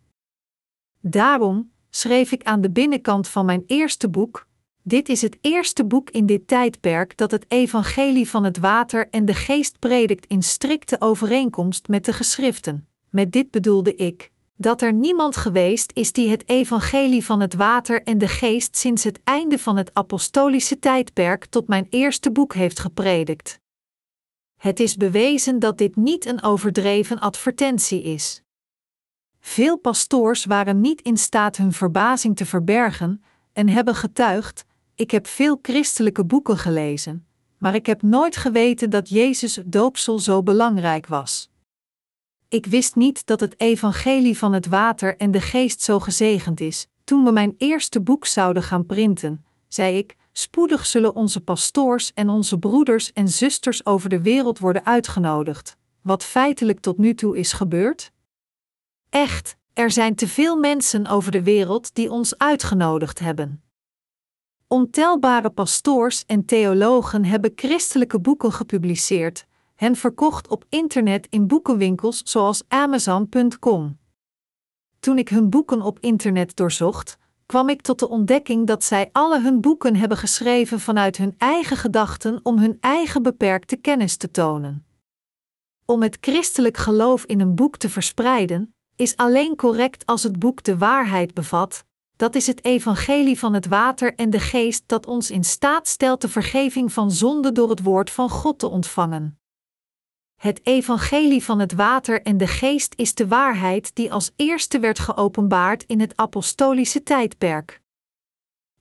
Daarom 0.99 1.71
schreef 1.89 2.31
ik 2.31 2.43
aan 2.43 2.61
de 2.61 2.71
binnenkant 2.71 3.27
van 3.27 3.45
mijn 3.45 3.63
eerste 3.65 4.09
boek: 4.09 4.47
Dit 4.81 5.09
is 5.09 5.21
het 5.21 5.37
eerste 5.41 5.85
boek 5.85 6.09
in 6.09 6.25
dit 6.25 6.47
tijdperk 6.47 7.17
dat 7.17 7.31
het 7.31 7.45
evangelie 7.47 8.29
van 8.29 8.43
het 8.43 8.57
water 8.57 9.09
en 9.09 9.25
de 9.25 9.33
geest 9.33 9.79
predikt 9.79 10.25
in 10.25 10.43
strikte 10.43 11.01
overeenkomst 11.01 11.87
met 11.87 12.05
de 12.05 12.13
geschriften. 12.13 12.87
Met 13.09 13.31
dit 13.31 13.51
bedoelde 13.51 13.95
ik: 13.95 14.31
dat 14.57 14.81
er 14.81 14.93
niemand 14.93 15.35
geweest 15.35 15.91
is 15.93 16.11
die 16.11 16.29
het 16.29 16.49
evangelie 16.49 17.25
van 17.25 17.39
het 17.39 17.53
water 17.53 18.03
en 18.03 18.17
de 18.17 18.27
geest 18.27 18.77
sinds 18.77 19.03
het 19.03 19.19
einde 19.23 19.59
van 19.59 19.77
het 19.77 19.93
apostolische 19.93 20.79
tijdperk 20.79 21.45
tot 21.45 21.67
mijn 21.67 21.87
eerste 21.89 22.31
boek 22.31 22.53
heeft 22.53 22.79
gepredikt. 22.79 23.59
Het 24.57 24.79
is 24.79 24.95
bewezen 24.95 25.59
dat 25.59 25.77
dit 25.77 25.95
niet 25.95 26.25
een 26.25 26.43
overdreven 26.43 27.19
advertentie 27.19 28.03
is. 28.03 28.41
Veel 29.39 29.77
pastoors 29.77 30.45
waren 30.45 30.81
niet 30.81 31.01
in 31.01 31.17
staat 31.17 31.57
hun 31.57 31.73
verbazing 31.73 32.35
te 32.35 32.45
verbergen 32.45 33.23
en 33.53 33.69
hebben 33.69 33.95
getuigd: 33.95 34.65
Ik 34.95 35.11
heb 35.11 35.27
veel 35.27 35.59
christelijke 35.61 36.25
boeken 36.25 36.57
gelezen, 36.57 37.27
maar 37.57 37.75
ik 37.75 37.85
heb 37.85 38.01
nooit 38.01 38.37
geweten 38.37 38.89
dat 38.89 39.09
Jezus' 39.09 39.59
doopsel 39.65 40.19
zo 40.19 40.43
belangrijk 40.43 41.07
was. 41.07 41.49
Ik 42.49 42.65
wist 42.65 42.95
niet 42.95 43.25
dat 43.25 43.39
het 43.39 43.59
evangelie 43.59 44.37
van 44.37 44.53
het 44.53 44.67
water 44.67 45.17
en 45.17 45.31
de 45.31 45.41
geest 45.41 45.81
zo 45.81 45.99
gezegend 45.99 46.59
is. 46.59 46.87
Toen 47.03 47.23
we 47.23 47.31
mijn 47.31 47.53
eerste 47.57 48.01
boek 48.01 48.25
zouden 48.25 48.63
gaan 48.63 48.85
printen, 48.85 49.45
zei 49.67 49.97
ik: 49.97 50.15
spoedig 50.31 50.85
zullen 50.85 51.15
onze 51.15 51.41
pastoors 51.41 52.13
en 52.13 52.29
onze 52.29 52.59
broeders 52.59 53.13
en 53.13 53.27
zusters 53.27 53.85
over 53.85 54.09
de 54.09 54.21
wereld 54.21 54.59
worden 54.59 54.85
uitgenodigd. 54.85 55.77
Wat 56.01 56.23
feitelijk 56.23 56.79
tot 56.79 56.97
nu 56.97 57.13
toe 57.15 57.37
is 57.37 57.53
gebeurd? 57.53 58.11
Echt, 59.09 59.55
er 59.73 59.91
zijn 59.91 60.15
te 60.15 60.27
veel 60.27 60.55
mensen 60.55 61.07
over 61.07 61.31
de 61.31 61.43
wereld 61.43 61.95
die 61.95 62.11
ons 62.11 62.37
uitgenodigd 62.37 63.19
hebben. 63.19 63.61
Ontelbare 64.67 65.49
pastoors 65.49 66.25
en 66.25 66.45
theologen 66.45 67.25
hebben 67.25 67.51
christelijke 67.55 68.19
boeken 68.19 68.51
gepubliceerd, 68.51 69.45
hen 69.77 69.95
verkocht 69.95 70.47
op 70.47 70.65
internet 70.69 71.27
in 71.29 71.47
boekenwinkels 71.47 72.21
zoals 72.23 72.63
Amazon.com. 72.67 73.97
Toen 74.99 75.17
ik 75.17 75.29
hun 75.29 75.49
boeken 75.49 75.81
op 75.81 75.99
internet 75.99 76.55
doorzocht, 76.55 77.17
kwam 77.45 77.69
ik 77.69 77.81
tot 77.81 77.99
de 77.99 78.09
ontdekking 78.09 78.67
dat 78.67 78.83
zij 78.83 79.09
alle 79.11 79.41
hun 79.41 79.61
boeken 79.61 79.95
hebben 79.95 80.17
geschreven 80.17 80.79
vanuit 80.79 81.17
hun 81.17 81.35
eigen 81.37 81.77
gedachten 81.77 82.39
om 82.43 82.57
hun 82.57 82.77
eigen 82.79 83.23
beperkte 83.23 83.75
kennis 83.75 84.17
te 84.17 84.31
tonen. 84.31 84.85
Om 85.85 86.01
het 86.01 86.17
christelijk 86.21 86.77
geloof 86.77 87.23
in 87.23 87.39
een 87.39 87.55
boek 87.55 87.77
te 87.77 87.89
verspreiden, 87.89 88.75
is 88.95 89.15
alleen 89.15 89.55
correct 89.55 90.05
als 90.05 90.23
het 90.23 90.39
boek 90.39 90.63
de 90.63 90.77
waarheid 90.77 91.33
bevat, 91.33 91.83
dat 92.15 92.35
is 92.35 92.47
het 92.47 92.65
evangelie 92.65 93.39
van 93.39 93.53
het 93.53 93.67
water 93.67 94.15
en 94.15 94.29
de 94.29 94.39
geest 94.39 94.83
dat 94.85 95.05
ons 95.05 95.31
in 95.31 95.43
staat 95.43 95.87
stelt 95.87 96.21
de 96.21 96.29
vergeving 96.29 96.93
van 96.93 97.11
zonde 97.11 97.51
door 97.51 97.69
het 97.69 97.83
woord 97.83 98.09
van 98.09 98.29
God 98.29 98.59
te 98.59 98.67
ontvangen. 98.67 99.39
Het 100.37 100.59
evangelie 100.63 101.43
van 101.43 101.59
het 101.59 101.73
water 101.73 102.21
en 102.21 102.37
de 102.37 102.47
geest 102.47 102.93
is 102.95 103.13
de 103.13 103.27
waarheid 103.27 103.95
die 103.95 104.11
als 104.11 104.31
eerste 104.35 104.79
werd 104.79 104.99
geopenbaard 104.99 105.83
in 105.83 105.99
het 105.99 106.13
apostolische 106.15 107.03
tijdperk. 107.03 107.81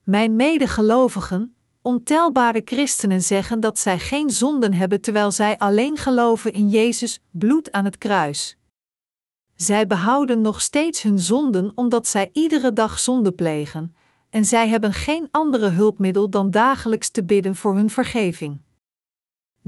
Mijn 0.03 0.37
medegelovigen, 0.37 1.57
ontelbare 1.83 2.62
christenen 2.64 3.23
zeggen 3.23 3.61
dat 3.61 3.79
zij 3.79 3.99
geen 3.99 4.31
zonden 4.31 4.73
hebben 4.73 5.01
terwijl 5.01 5.31
zij 5.31 5.59
alleen 5.59 5.97
geloven 5.97 6.53
in 6.53 6.69
Jezus' 6.69 7.21
bloed 7.31 7.73
aan 7.73 7.85
het 7.85 7.99
kruis. 7.99 8.57
Zij 9.55 9.87
behouden 9.87 10.40
nog 10.40 10.61
steeds 10.61 11.03
hun 11.03 11.19
zonden 11.19 11.73
omdat 11.75 12.07
zij 12.07 12.31
iedere 12.33 12.73
dag 12.73 12.99
zonde 12.99 13.33
plegen, 13.33 13.97
en 14.31 14.45
zij 14.45 14.69
hebben 14.69 14.92
geen 14.92 15.29
andere 15.31 15.69
hulpmiddel 15.69 16.31
dan 16.31 16.51
dagelijks 16.51 17.11
te 17.11 17.25
bidden 17.25 17.57
voor 17.57 17.75
hun 17.75 17.90
vergeving. 17.90 18.64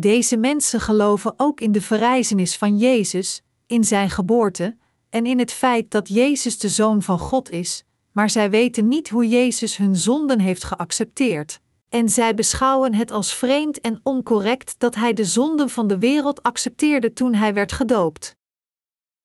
Deze 0.01 0.37
mensen 0.37 0.81
geloven 0.81 1.35
ook 1.37 1.61
in 1.61 1.73
de 1.73 1.81
verrijzenis 1.81 2.57
van 2.57 2.79
Jezus, 2.79 3.43
in 3.67 3.85
zijn 3.85 4.11
geboorte 4.11 4.77
en 5.11 5.27
in 5.27 5.39
het 5.39 5.53
feit 5.53 5.91
dat 5.91 6.09
Jezus 6.09 6.59
de 6.59 6.69
Zoon 6.69 7.03
van 7.03 7.19
God 7.19 7.51
is, 7.51 7.85
maar 8.13 8.31
zij 8.31 8.51
weten 8.51 8.89
niet 8.89 9.09
hoe 9.09 9.29
Jezus 9.29 9.77
hun 9.77 9.97
zonden 9.97 10.41
heeft 10.41 10.65
geaccepteerd. 10.65 11.61
En 11.89 12.09
zij 12.09 12.35
beschouwen 12.35 12.95
het 12.95 13.11
als 13.11 13.35
vreemd 13.35 13.81
en 13.81 14.01
oncorrect 14.03 14.75
dat 14.79 14.95
hij 14.95 15.13
de 15.13 15.25
zonden 15.25 15.71
van 15.71 15.87
de 15.87 15.99
wereld 15.99 16.43
accepteerde 16.43 17.13
toen 17.13 17.35
hij 17.35 17.55
werd 17.55 17.73
gedoopt. 17.73 18.37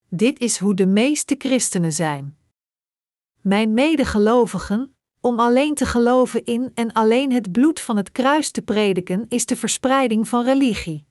Dit 0.08 0.38
is 0.38 0.58
hoe 0.58 0.74
de 0.74 0.86
meeste 0.86 1.34
christenen 1.38 1.92
zijn. 1.92 2.36
Mijn 3.40 3.74
medegelovigen, 3.74 4.93
om 5.24 5.40
alleen 5.40 5.74
te 5.74 5.86
geloven 5.86 6.44
in 6.44 6.70
en 6.74 6.92
alleen 6.92 7.32
het 7.32 7.52
bloed 7.52 7.80
van 7.80 7.96
het 7.96 8.12
kruis 8.12 8.50
te 8.50 8.62
prediken, 8.62 9.26
is 9.28 9.46
de 9.46 9.56
verspreiding 9.56 10.28
van 10.28 10.44
religie. 10.44 11.06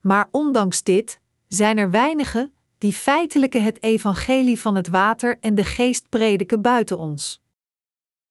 Maar 0.00 0.28
ondanks 0.30 0.82
dit 0.82 1.20
zijn 1.48 1.78
er 1.78 1.90
weinigen 1.90 2.52
die 2.78 2.92
feitelijk 2.92 3.52
het 3.52 3.82
evangelie 3.82 4.60
van 4.60 4.74
het 4.74 4.88
water 4.88 5.38
en 5.40 5.54
de 5.54 5.64
geest 5.64 6.08
prediken 6.08 6.62
buiten 6.62 6.98
ons. 6.98 7.40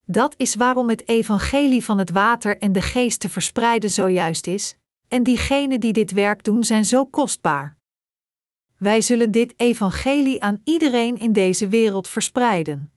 Dat 0.05 0.33
is 0.37 0.55
waarom 0.55 0.89
het 0.89 1.07
evangelie 1.07 1.83
van 1.83 1.97
het 1.97 2.09
water 2.09 2.57
en 2.57 2.71
de 2.71 2.81
geest 2.81 3.19
te 3.19 3.29
verspreiden 3.29 3.89
zo 3.89 4.09
juist 4.09 4.47
is, 4.47 4.75
en 5.07 5.23
diegenen 5.23 5.79
die 5.79 5.93
dit 5.93 6.11
werk 6.11 6.43
doen 6.43 6.63
zijn 6.63 6.85
zo 6.85 7.05
kostbaar. 7.05 7.77
Wij 8.77 9.01
zullen 9.01 9.31
dit 9.31 9.53
evangelie 9.57 10.43
aan 10.43 10.61
iedereen 10.63 11.17
in 11.17 11.33
deze 11.33 11.67
wereld 11.67 12.07
verspreiden. 12.07 12.91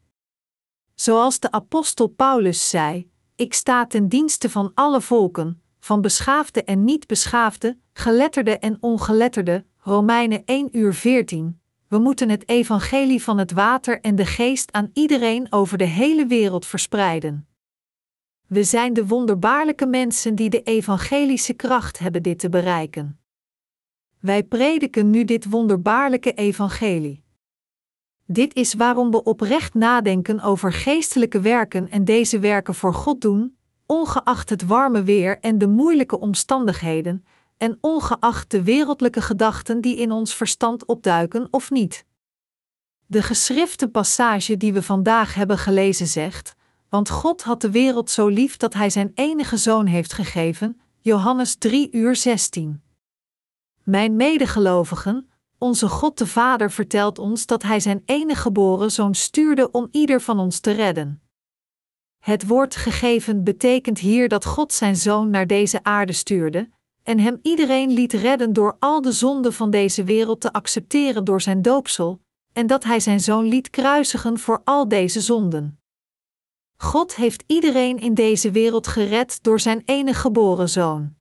Zoals 0.95 1.41
de 1.41 1.51
apostel 1.51 2.07
Paulus 2.07 2.71
zei: 2.71 3.11
Ik 3.37 3.55
sta 3.55 3.87
ten 3.87 4.09
dienste 4.09 4.51
van 4.51 4.71
alle 4.75 5.01
volken, 5.01 5.63
van 5.81 6.01
beschaafde 6.01 6.65
en 6.65 6.85
niet 6.85 7.07
beschaafde, 7.07 7.79
geletterde 7.93 8.59
en 8.59 8.77
ongeletterde. 8.81 9.65
Romeinen 9.79 10.43
1 10.45 10.69
uur 10.73 10.95
14. 10.95 11.61
We 11.89 11.99
moeten 11.99 12.29
het 12.29 12.49
evangelie 12.49 13.23
van 13.23 13.39
het 13.39 13.53
water 13.53 14.01
en 14.01 14.15
de 14.15 14.27
geest 14.27 14.73
aan 14.73 14.91
iedereen 14.93 15.47
over 15.53 15.79
de 15.79 15.85
hele 15.85 16.27
wereld 16.27 16.67
verspreiden. 16.67 17.47
We 18.47 18.65
zijn 18.65 18.93
de 18.93 19.07
wonderbaarlijke 19.07 19.87
mensen 19.87 20.35
die 20.35 20.51
de 20.51 20.63
evangelische 20.63 21.53
kracht 21.53 21.99
hebben 21.99 22.23
dit 22.23 22.39
te 22.39 22.49
bereiken. 22.49 23.21
Wij 24.21 24.43
prediken 24.43 25.11
nu 25.11 25.25
dit 25.25 25.51
wonderbaarlijke 25.51 26.33
evangelie. 26.33 27.22
Dit 28.27 28.55
is 28.55 28.75
waarom 28.75 29.11
we 29.11 29.23
oprecht 29.23 29.75
nadenken 29.75 30.41
over 30.41 30.73
geestelijke 30.73 31.41
werken 31.41 31.91
en 31.91 32.05
deze 32.05 32.39
werken 32.39 32.75
voor 32.75 32.95
God 32.95 33.21
doen, 33.21 33.57
ongeacht 33.87 34.51
het 34.51 34.67
warme 34.67 35.03
weer 35.03 35.39
en 35.41 35.59
de 35.59 35.69
moeilijke 35.69 36.19
omstandigheden, 36.19 37.25
en 37.57 37.79
ongeacht 37.81 38.51
de 38.51 38.63
wereldlijke 38.63 39.21
gedachten 39.21 39.81
die 39.81 39.97
in 39.97 40.13
ons 40.13 40.35
verstand 40.35 40.85
opduiken 40.85 41.49
of 41.51 41.71
niet. 41.71 42.05
De 43.07 43.23
geschrifte 43.23 43.89
passage 43.89 44.57
die 44.57 44.73
we 44.73 44.83
vandaag 44.83 45.35
hebben 45.35 45.59
gelezen 45.59 46.07
zegt: 46.07 46.55
Want 46.89 47.11
God 47.11 47.43
had 47.43 47.61
de 47.61 47.71
wereld 47.71 48.11
zo 48.11 48.29
lief 48.29 48.57
dat 48.57 48.75
Hij 48.75 48.91
Zijn 48.91 49.13
enige 49.15 49.57
zoon 49.57 49.87
heeft 49.87 50.13
gegeven. 50.13 50.81
Johannes 51.01 51.55
3 51.55 51.89
uur 51.91 52.17
16. 52.17 52.83
Mijn 53.83 54.17
medegelovigen, 54.17 55.29
onze 55.63 55.89
God 55.89 56.19
de 56.19 56.27
Vader 56.27 56.71
vertelt 56.71 57.19
ons 57.19 57.47
dat 57.47 57.63
Hij 57.63 57.81
Zijn 57.81 58.03
enige 58.05 58.41
geboren 58.41 58.91
zoon 58.91 59.15
stuurde 59.15 59.71
om 59.71 59.89
ieder 59.91 60.21
van 60.21 60.39
ons 60.39 60.61
te 60.61 60.71
redden. 60.71 61.23
Het 62.19 62.47
woord 62.47 62.77
gegeven 62.77 63.45
betekent 63.45 63.99
hier 63.99 64.29
dat 64.29 64.45
God 64.45 64.73
Zijn 64.73 64.97
zoon 64.97 65.31
naar 65.31 65.47
deze 65.47 65.85
aarde 65.85 66.13
stuurde, 66.13 66.69
en 67.03 67.19
hem 67.19 67.39
iedereen 67.43 67.91
liet 67.91 68.13
redden 68.13 68.53
door 68.53 68.77
al 68.79 69.01
de 69.01 69.13
zonden 69.13 69.53
van 69.53 69.71
deze 69.71 70.05
wereld 70.05 70.41
te 70.41 70.53
accepteren 70.53 71.25
door 71.25 71.41
zijn 71.41 71.63
doopsel, 71.63 72.21
en 72.53 72.67
dat 72.67 72.85
hij 72.85 73.01
zijn 73.01 73.21
zoon 73.21 73.45
liet 73.45 73.71
kruisigen 73.71 74.39
voor 74.39 74.61
al 74.65 74.89
deze 74.89 75.21
zonden. 75.21 75.81
God 76.77 77.15
heeft 77.15 77.45
iedereen 77.47 77.99
in 77.99 78.15
deze 78.15 78.51
wereld 78.51 78.87
gered 78.87 79.43
door 79.43 79.61
zijn 79.61 79.83
enige 79.85 80.21
geboren 80.21 80.69
zoon. 80.69 81.15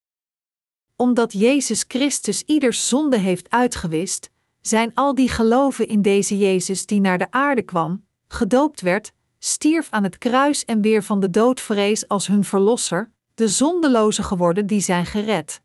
Omdat 1.02 1.34
Jezus 1.34 1.86
Christus 1.88 2.44
ieders 2.44 2.88
zonde 2.88 3.18
heeft 3.18 3.50
uitgewist, 3.50 4.30
zijn 4.60 4.92
al 4.94 5.16
die 5.16 5.30
geloven 5.30 5.88
in 5.88 6.02
deze 6.02 6.38
Jezus 6.38 6.86
die 6.86 7.00
naar 7.00 7.18
de 7.18 7.32
aarde 7.32 7.62
kwam, 7.62 8.06
gedoopt 8.28 8.82
werd, 8.82 9.14
stierf 9.40 9.88
aan 9.90 10.04
het 10.04 10.18
kruis 10.18 10.66
en 10.66 10.82
weer 10.82 11.04
van 11.04 11.20
de 11.20 11.30
dood 11.30 11.60
vrees 11.62 12.08
als 12.08 12.28
hun 12.28 12.44
verlosser, 12.44 13.12
de 13.34 13.48
zondeloze 13.48 14.24
geworden 14.24 14.68
die 14.68 14.80
zijn 14.80 15.06
gered. 15.06 15.62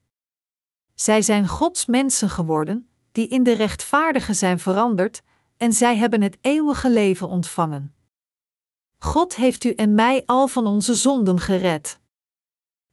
Zij 0.95 1.23
zijn 1.23 1.49
Gods 1.49 1.87
mensen 1.87 2.31
geworden, 2.31 2.89
die 3.13 3.29
in 3.29 3.43
de 3.43 3.53
rechtvaardige 3.53 4.35
zijn 4.35 4.59
veranderd, 4.59 5.23
en 5.57 5.73
zij 5.73 5.97
hebben 5.97 6.23
het 6.23 6.39
eeuwige 6.41 6.91
leven 6.91 7.29
ontvangen. 7.29 7.95
God 8.99 9.35
heeft 9.35 9.65
u 9.65 9.71
en 9.71 9.95
mij 9.95 10.23
al 10.27 10.49
van 10.49 10.67
onze 10.67 10.95
zonden 10.95 11.41
gered. 11.41 12.01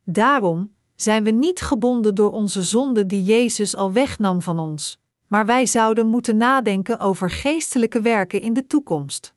Daarom 0.03 0.72
zijn 0.95 1.23
we 1.23 1.31
niet 1.31 1.61
gebonden 1.61 2.15
door 2.15 2.31
onze 2.31 2.63
zonden 2.63 3.07
die 3.07 3.23
Jezus 3.23 3.75
al 3.75 3.91
wegnam 3.91 4.41
van 4.41 4.59
ons, 4.59 4.99
maar 5.27 5.45
wij 5.45 5.65
zouden 5.65 6.07
moeten 6.07 6.37
nadenken 6.37 6.99
over 6.99 7.29
geestelijke 7.29 8.01
werken 8.01 8.41
in 8.41 8.53
de 8.53 8.67
toekomst. 8.67 9.33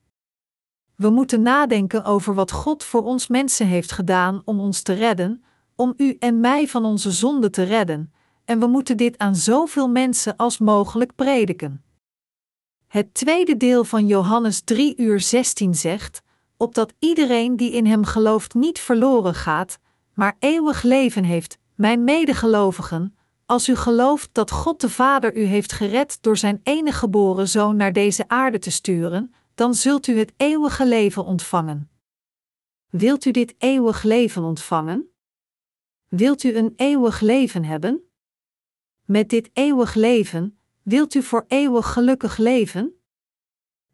We 0.94 1.10
moeten 1.10 1.42
nadenken 1.42 2.04
over 2.04 2.34
wat 2.34 2.50
God 2.50 2.84
voor 2.84 3.02
ons 3.02 3.26
mensen 3.26 3.66
heeft 3.66 3.92
gedaan 3.92 4.42
om 4.44 4.60
ons 4.60 4.82
te 4.82 4.92
redden, 4.92 5.44
om 5.74 5.94
u 5.96 6.16
en 6.18 6.40
mij 6.40 6.68
van 6.68 6.84
onze 6.84 7.10
zonden 7.10 7.52
te 7.52 7.62
redden, 7.62 8.12
en 8.44 8.60
we 8.60 8.66
moeten 8.66 8.96
dit 8.96 9.18
aan 9.18 9.36
zoveel 9.36 9.88
mensen 9.88 10.36
als 10.36 10.58
mogelijk 10.58 11.14
prediken. 11.14 11.84
Het 12.86 13.14
tweede 13.14 13.56
deel 13.56 13.84
van 13.84 14.06
Johannes 14.06 14.60
3 14.60 14.96
uur 14.96 15.20
16 15.20 15.74
zegt, 15.74 16.22
opdat 16.56 16.92
iedereen 16.98 17.56
die 17.56 17.72
in 17.72 17.86
hem 17.86 18.04
gelooft 18.04 18.54
niet 18.54 18.78
verloren 18.78 19.34
gaat, 19.34 19.78
maar 20.16 20.36
eeuwig 20.38 20.82
leven 20.82 21.24
heeft, 21.24 21.58
mijn 21.74 22.04
medegelovigen, 22.04 23.16
als 23.46 23.68
u 23.68 23.76
gelooft 23.76 24.28
dat 24.32 24.50
God 24.50 24.80
de 24.80 24.90
Vader 24.90 25.36
u 25.36 25.42
heeft 25.42 25.72
gered 25.72 26.22
door 26.22 26.36
zijn 26.36 26.60
enige 26.62 26.98
geboren 26.98 27.48
zoon 27.48 27.76
naar 27.76 27.92
deze 27.92 28.28
aarde 28.28 28.58
te 28.58 28.70
sturen, 28.70 29.34
dan 29.54 29.74
zult 29.74 30.06
u 30.06 30.18
het 30.18 30.32
eeuwige 30.36 30.86
leven 30.86 31.24
ontvangen. 31.24 31.90
Wilt 32.90 33.24
u 33.24 33.30
dit 33.30 33.54
eeuwig 33.58 34.02
leven 34.02 34.42
ontvangen? 34.42 35.10
Wilt 36.08 36.42
u 36.42 36.56
een 36.56 36.72
eeuwig 36.76 37.20
leven 37.20 37.64
hebben? 37.64 38.00
Met 39.04 39.28
dit 39.28 39.50
eeuwig 39.52 39.94
leven, 39.94 40.58
wilt 40.82 41.14
u 41.14 41.22
voor 41.22 41.44
eeuwig 41.48 41.92
gelukkig 41.92 42.36
leven? 42.36 43.00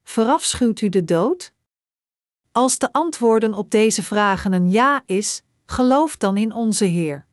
Verafschuwt 0.03 0.81
u 0.81 0.89
de 0.89 1.05
dood? 1.05 1.53
Als 2.53 2.79
de 2.79 2.93
antwoorden 2.93 3.55
op 3.55 3.71
deze 3.71 4.03
vragen 4.03 4.53
een 4.53 4.71
ja 4.71 5.03
is, 5.07 5.43
geloof 5.73 6.17
dan 6.17 6.37
in 6.37 6.53
onze 6.53 6.85
Heer. 6.85 7.27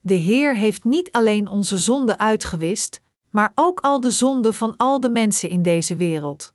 De 0.00 0.14
Heer 0.14 0.56
heeft 0.56 0.84
niet 0.84 1.12
alleen 1.12 1.48
onze 1.48 1.78
zonden 1.78 2.18
uitgewist, 2.18 3.00
maar 3.30 3.52
ook 3.54 3.80
al 3.80 4.00
de 4.00 4.10
zonden 4.10 4.54
van 4.54 4.76
al 4.76 5.00
de 5.00 5.10
mensen 5.10 5.48
in 5.48 5.62
deze 5.62 5.96
wereld. 5.96 6.52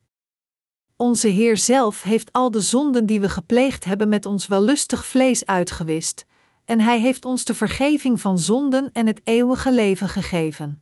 Onze 0.96 1.28
Heer 1.28 1.58
zelf 1.58 2.02
heeft 2.02 2.32
al 2.32 2.52
de 2.52 2.62
zonden 2.62 3.06
die 3.06 3.20
we 3.20 3.30
gepleegd 3.30 3.86
hebben 3.86 4.10
met 4.10 4.26
ons 4.26 4.48
wellustig 4.48 5.06
vlees 5.06 5.46
uitgewist, 5.46 6.26
en 6.66 6.80
Hij 6.80 7.00
heeft 7.00 7.26
ons 7.26 7.46
de 7.46 7.54
vergeving 7.54 8.22
van 8.22 8.40
zonden 8.40 8.92
en 8.92 9.08
het 9.08 9.22
eeuwige 9.24 9.72
leven 9.72 10.10
gegeven. 10.10 10.82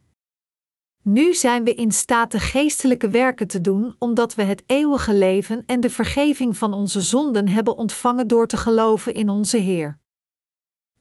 Nu 1.01 1.33
zijn 1.33 1.63
we 1.63 1.73
in 1.73 1.91
staat 1.91 2.31
de 2.31 2.39
geestelijke 2.39 3.09
werken 3.09 3.47
te 3.47 3.61
doen, 3.61 3.95
omdat 3.99 4.35
we 4.35 4.43
het 4.43 4.63
eeuwige 4.65 5.13
leven 5.13 5.63
en 5.65 5.79
de 5.79 5.89
vergeving 5.89 6.57
van 6.57 6.73
onze 6.73 7.01
zonden 7.01 7.47
hebben 7.47 7.77
ontvangen 7.77 8.27
door 8.27 8.47
te 8.47 8.57
geloven 8.57 9.13
in 9.13 9.29
onze 9.29 9.57
Heer. 9.57 10.01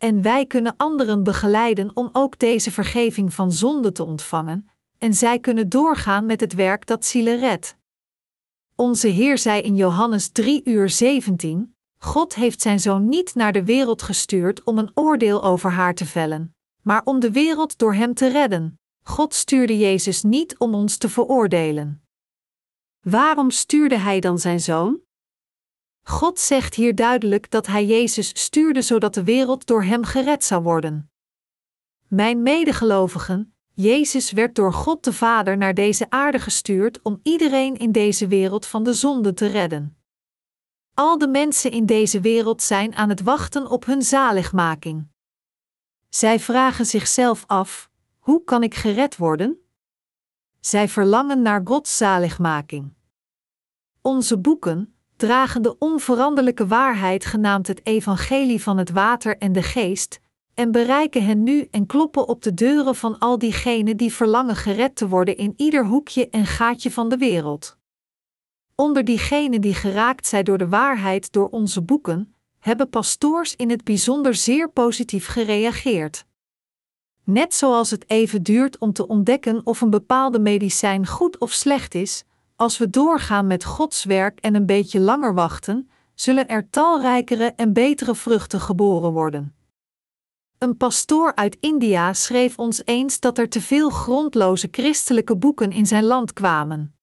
En 0.03 0.23
wij 0.23 0.47
kunnen 0.47 0.75
anderen 0.77 1.23
begeleiden 1.23 1.91
om 1.95 2.09
ook 2.13 2.39
deze 2.39 2.71
vergeving 2.71 3.35
van 3.35 3.53
zonde 3.53 3.93
te 3.93 4.05
ontvangen, 4.05 4.69
en 4.99 5.15
zij 5.15 5.39
kunnen 5.39 5.69
doorgaan 5.69 6.27
met 6.27 6.41
het 6.41 6.55
werk 6.55 6.87
dat 6.87 7.05
zielen 7.05 7.39
redt. 7.39 7.77
Onze 8.75 9.09
Heer 9.09 9.39
zei 9.39 9.61
in 9.61 9.77
Johannes 9.77 10.29
3 10.29 10.61
uur 10.65 10.91
17: 10.91 11.77
God 11.99 12.35
heeft 12.35 12.61
zijn 12.61 12.81
zoon 12.81 13.09
niet 13.09 13.35
naar 13.35 13.53
de 13.53 13.65
wereld 13.65 14.03
gestuurd 14.03 14.63
om 14.65 14.79
een 14.79 14.91
oordeel 14.95 15.43
over 15.43 15.71
haar 15.71 15.95
te 15.95 16.07
vellen, 16.07 16.55
maar 16.83 17.03
om 17.05 17.21
de 17.21 17.31
wereld 17.31 17.79
door 17.79 17.95
hem 17.95 18.15
te 18.15 18.29
redden. 18.29 18.81
God 19.03 19.35
stuurde 19.35 19.79
Jezus 19.79 20.23
niet 20.23 20.59
om 20.59 20.75
ons 20.75 20.97
te 20.97 21.09
veroordelen. 21.09 22.03
Waarom 23.01 23.51
stuurde 23.51 23.97
hij 23.97 24.21
dan 24.21 24.39
zijn 24.39 24.61
zoon? 24.61 25.01
God 26.03 26.39
zegt 26.39 26.75
hier 26.75 26.95
duidelijk 26.95 27.51
dat 27.51 27.67
hij 27.67 27.87
Jezus 27.87 28.29
stuurde 28.29 28.83
zodat 28.83 29.15
de 29.15 29.25
wereld 29.25 29.67
door 29.67 29.83
hem 29.83 30.05
gered 30.05 30.45
zou 30.45 30.63
worden. 30.63 31.11
Mijn 32.09 32.43
medegelovigen, 32.43 33.55
Jezus 33.75 34.31
werd 34.31 34.55
door 34.55 34.73
God 34.73 35.05
de 35.05 35.13
Vader 35.13 35.57
naar 35.57 35.75
deze 35.75 36.11
aarde 36.11 36.39
gestuurd 36.39 37.03
om 37.03 37.21
iedereen 37.23 37.77
in 37.77 37.93
deze 37.93 38.27
wereld 38.27 38.67
van 38.67 38.83
de 38.83 38.95
zonde 38.95 39.35
te 39.35 39.47
redden. 39.47 39.97
Al 40.95 41.19
de 41.19 41.29
mensen 41.29 41.71
in 41.71 41.87
deze 41.87 42.21
wereld 42.21 42.63
zijn 42.63 42.95
aan 42.95 43.09
het 43.09 43.23
wachten 43.23 43.71
op 43.71 43.85
hun 43.85 44.03
zaligmaking. 44.03 45.09
Zij 46.09 46.41
vragen 46.41 46.87
zichzelf 46.87 47.45
af: 47.47 47.91
hoe 48.19 48.45
kan 48.45 48.63
ik 48.63 48.75
gered 48.75 49.17
worden? 49.17 49.57
Zij 50.61 50.89
verlangen 50.89 51.43
naar 51.43 51.61
Gods 51.65 51.97
zaligmaking. 51.97 52.93
Onze 54.01 54.39
boeken 54.39 54.92
dragen 55.23 55.63
de 55.63 55.79
onveranderlijke 55.79 56.67
waarheid 56.67 57.25
genaamd 57.25 57.67
het 57.67 57.81
Evangelie 57.87 58.63
van 58.63 58.79
het 58.79 58.91
Water 58.91 59.39
en 59.39 59.53
de 59.53 59.63
Geest, 59.63 60.21
en 60.55 60.73
bereiken 60.73 61.25
hen 61.25 61.43
nu 61.43 61.69
en 61.71 61.87
kloppen 61.87 62.29
op 62.29 62.43
de 62.43 62.55
deuren 62.55 62.95
van 62.95 63.19
al 63.19 63.39
diegenen 63.39 63.97
die 63.97 64.13
verlangen 64.13 64.57
gered 64.57 64.97
te 64.97 65.09
worden 65.09 65.37
in 65.37 65.55
ieder 65.57 65.87
hoekje 65.87 66.29
en 66.29 66.47
gaatje 66.47 66.91
van 66.91 67.09
de 67.09 67.17
wereld. 67.17 67.77
Onder 68.75 69.05
diegenen 69.05 69.61
die 69.61 69.75
geraakt 69.75 70.27
zijn 70.27 70.45
door 70.45 70.59
de 70.59 70.69
waarheid 70.69 71.33
door 71.33 71.49
onze 71.49 71.83
boeken, 71.83 72.35
hebben 72.59 72.89
pastoors 72.89 73.57
in 73.57 73.71
het 73.71 73.85
bijzonder 73.85 74.35
zeer 74.35 74.71
positief 74.71 75.27
gereageerd. 75.27 76.27
Net 77.25 77.55
zoals 77.55 77.91
het 77.91 78.11
even 78.11 78.43
duurt 78.43 78.79
om 78.79 78.93
te 78.93 79.07
ontdekken 79.07 79.61
of 79.65 79.81
een 79.81 79.91
bepaalde 79.91 80.39
medicijn 80.39 81.07
goed 81.07 81.39
of 81.39 81.53
slecht 81.53 81.95
is, 81.95 82.25
als 82.63 82.79
we 82.79 82.91
doorgaan 82.91 83.47
met 83.47 83.65
Gods 83.65 84.05
werk 84.05 84.41
en 84.41 84.55
een 84.55 84.67
beetje 84.67 85.01
langer 85.01 85.35
wachten, 85.35 85.91
zullen 86.15 86.49
er 86.49 86.71
talrijkere 86.71 87.53
en 87.57 87.73
betere 87.73 88.15
vruchten 88.15 88.61
geboren 88.61 89.13
worden. 89.13 89.55
Een 90.59 90.77
pastoor 90.77 91.35
uit 91.35 91.57
India 91.61 92.13
schreef 92.13 92.59
ons 92.59 92.83
eens 92.85 93.21
dat 93.21 93.39
er 93.39 93.49
te 93.49 93.61
veel 93.61 93.91
grondloze 93.91 94.69
christelijke 94.71 95.37
boeken 95.37 95.73
in 95.73 95.87
zijn 95.87 96.05
land 96.05 96.33
kwamen. 96.33 96.95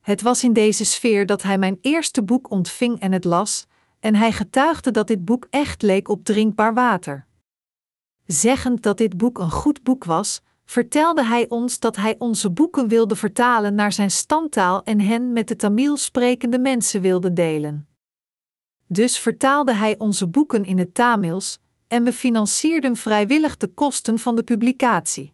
Het 0.00 0.22
was 0.22 0.44
in 0.44 0.52
deze 0.52 0.84
sfeer 0.84 1.26
dat 1.26 1.42
hij 1.42 1.58
mijn 1.58 1.78
eerste 1.80 2.22
boek 2.22 2.50
ontving 2.50 3.00
en 3.00 3.12
het 3.12 3.24
las, 3.24 3.66
en 4.00 4.14
hij 4.14 4.32
getuigde 4.32 4.90
dat 4.90 5.06
dit 5.06 5.24
boek 5.24 5.46
echt 5.50 5.82
leek 5.82 6.08
op 6.08 6.24
drinkbaar 6.24 6.74
water. 6.74 7.26
Zeggend 8.26 8.82
dat 8.82 8.98
dit 8.98 9.16
boek 9.16 9.38
een 9.38 9.50
goed 9.50 9.82
boek 9.82 10.04
was, 10.04 10.42
vertelde 10.70 11.24
hij 11.24 11.48
ons 11.48 11.78
dat 11.78 11.96
hij 11.96 12.14
onze 12.18 12.50
boeken 12.50 12.88
wilde 12.88 13.16
vertalen 13.16 13.74
naar 13.74 13.92
zijn 13.92 14.10
stamtaal 14.10 14.82
en 14.82 15.00
hen 15.00 15.32
met 15.32 15.48
de 15.48 15.56
Tamil 15.56 15.96
sprekende 15.96 16.58
mensen 16.58 17.00
wilde 17.00 17.32
delen. 17.32 17.88
Dus 18.86 19.18
vertaalde 19.18 19.72
hij 19.72 19.98
onze 19.98 20.26
boeken 20.26 20.64
in 20.64 20.78
het 20.78 20.94
Tamils, 20.94 21.58
en 21.88 22.04
we 22.04 22.12
financierden 22.12 22.96
vrijwillig 22.96 23.56
de 23.56 23.66
kosten 23.66 24.18
van 24.18 24.36
de 24.36 24.42
publicatie. 24.42 25.32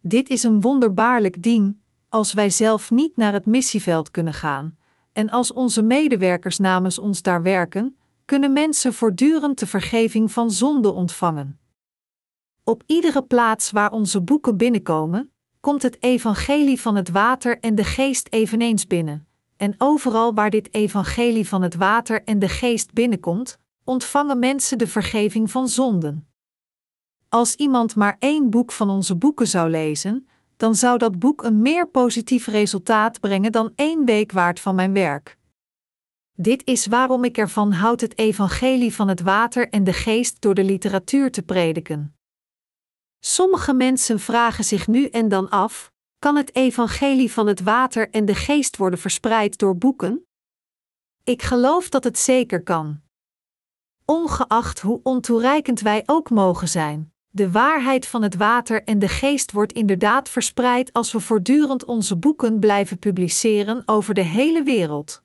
Dit 0.00 0.28
is 0.28 0.42
een 0.42 0.60
wonderbaarlijk 0.60 1.42
ding, 1.42 1.76
als 2.08 2.32
wij 2.32 2.50
zelf 2.50 2.90
niet 2.90 3.16
naar 3.16 3.32
het 3.32 3.46
missieveld 3.46 4.10
kunnen 4.10 4.34
gaan, 4.34 4.76
en 5.12 5.30
als 5.30 5.52
onze 5.52 5.82
medewerkers 5.82 6.58
namens 6.58 6.98
ons 6.98 7.22
daar 7.22 7.42
werken, 7.42 7.96
kunnen 8.24 8.52
mensen 8.52 8.94
voortdurend 8.94 9.58
de 9.58 9.66
vergeving 9.66 10.32
van 10.32 10.50
zonde 10.50 10.92
ontvangen. 10.92 11.59
Op 12.70 12.82
iedere 12.86 13.22
plaats 13.22 13.70
waar 13.70 13.92
onze 13.92 14.20
boeken 14.22 14.56
binnenkomen, 14.56 15.32
komt 15.60 15.82
het 15.82 16.02
evangelie 16.02 16.80
van 16.80 16.96
het 16.96 17.10
water 17.10 17.58
en 17.60 17.74
de 17.74 17.84
geest 17.84 18.26
eveneens 18.30 18.86
binnen. 18.86 19.26
En 19.56 19.74
overal 19.78 20.34
waar 20.34 20.50
dit 20.50 20.74
evangelie 20.74 21.48
van 21.48 21.62
het 21.62 21.74
water 21.74 22.24
en 22.24 22.38
de 22.38 22.48
geest 22.48 22.92
binnenkomt, 22.92 23.58
ontvangen 23.84 24.38
mensen 24.38 24.78
de 24.78 24.86
vergeving 24.86 25.50
van 25.50 25.68
zonden. 25.68 26.28
Als 27.28 27.54
iemand 27.54 27.96
maar 27.96 28.16
één 28.18 28.50
boek 28.50 28.72
van 28.72 28.90
onze 28.90 29.16
boeken 29.16 29.46
zou 29.46 29.70
lezen, 29.70 30.28
dan 30.56 30.74
zou 30.74 30.98
dat 30.98 31.18
boek 31.18 31.42
een 31.42 31.62
meer 31.62 31.88
positief 31.88 32.46
resultaat 32.46 33.20
brengen 33.20 33.52
dan 33.52 33.72
één 33.74 34.04
week 34.04 34.32
waard 34.32 34.60
van 34.60 34.74
mijn 34.74 34.92
werk. 34.92 35.38
Dit 36.32 36.66
is 36.66 36.86
waarom 36.86 37.24
ik 37.24 37.38
ervan 37.38 37.72
houd 37.72 38.00
het 38.00 38.18
evangelie 38.18 38.94
van 38.94 39.08
het 39.08 39.20
water 39.20 39.68
en 39.68 39.84
de 39.84 39.92
geest 39.92 40.40
door 40.40 40.54
de 40.54 40.64
literatuur 40.64 41.30
te 41.30 41.42
prediken. 41.42 42.14
Sommige 43.20 43.74
mensen 43.74 44.20
vragen 44.20 44.64
zich 44.64 44.88
nu 44.88 45.06
en 45.06 45.28
dan 45.28 45.48
af: 45.48 45.92
kan 46.18 46.36
het 46.36 46.54
evangelie 46.54 47.32
van 47.32 47.46
het 47.46 47.60
water 47.60 48.10
en 48.10 48.24
de 48.24 48.34
geest 48.34 48.76
worden 48.76 48.98
verspreid 48.98 49.58
door 49.58 49.76
boeken? 49.76 50.26
Ik 51.24 51.42
geloof 51.42 51.88
dat 51.88 52.04
het 52.04 52.18
zeker 52.18 52.62
kan. 52.62 53.00
Ongeacht 54.04 54.80
hoe 54.80 55.00
ontoereikend 55.02 55.80
wij 55.80 56.02
ook 56.06 56.30
mogen 56.30 56.68
zijn, 56.68 57.12
de 57.30 57.50
waarheid 57.50 58.06
van 58.06 58.22
het 58.22 58.36
water 58.36 58.84
en 58.84 58.98
de 58.98 59.08
geest 59.08 59.52
wordt 59.52 59.72
inderdaad 59.72 60.28
verspreid 60.28 60.92
als 60.92 61.12
we 61.12 61.20
voortdurend 61.20 61.84
onze 61.84 62.16
boeken 62.16 62.58
blijven 62.58 62.98
publiceren 62.98 63.82
over 63.86 64.14
de 64.14 64.24
hele 64.24 64.62
wereld. 64.62 65.22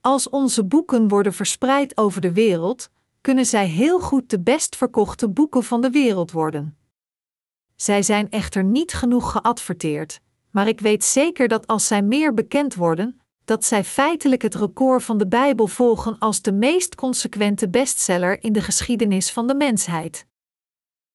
Als 0.00 0.28
onze 0.28 0.64
boeken 0.64 1.08
worden 1.08 1.32
verspreid 1.32 1.96
over 1.96 2.20
de 2.20 2.32
wereld, 2.32 2.90
kunnen 3.20 3.46
zij 3.46 3.66
heel 3.66 4.00
goed 4.00 4.30
de 4.30 4.40
best 4.40 4.76
verkochte 4.76 5.28
boeken 5.28 5.62
van 5.62 5.80
de 5.80 5.90
wereld 5.90 6.30
worden. 6.30 6.79
Zij 7.80 8.02
zijn 8.02 8.30
echter 8.30 8.64
niet 8.64 8.92
genoeg 8.92 9.30
geadverteerd, 9.30 10.20
maar 10.50 10.68
ik 10.68 10.80
weet 10.80 11.04
zeker 11.04 11.48
dat 11.48 11.66
als 11.66 11.86
zij 11.86 12.02
meer 12.02 12.34
bekend 12.34 12.74
worden, 12.74 13.20
dat 13.44 13.64
zij 13.64 13.84
feitelijk 13.84 14.42
het 14.42 14.54
record 14.54 15.02
van 15.02 15.18
de 15.18 15.26
Bijbel 15.26 15.66
volgen 15.66 16.18
als 16.18 16.42
de 16.42 16.52
meest 16.52 16.94
consequente 16.94 17.68
bestseller 17.68 18.42
in 18.42 18.52
de 18.52 18.60
geschiedenis 18.60 19.32
van 19.32 19.46
de 19.46 19.54
mensheid. 19.54 20.26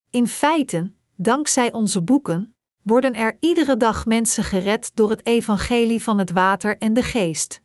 In 0.09 0.27
feite, 0.27 0.91
dankzij 1.15 1.71
onze 1.73 2.01
boeken, 2.01 2.55
worden 2.81 3.13
er 3.13 3.37
iedere 3.39 3.77
dag 3.77 4.05
mensen 4.05 4.43
gered 4.43 4.91
door 4.93 5.09
het 5.09 5.25
evangelie 5.25 6.03
van 6.03 6.17
het 6.17 6.31
water 6.31 6.77
en 6.77 6.93
de 6.93 7.03
geest. 7.03 7.61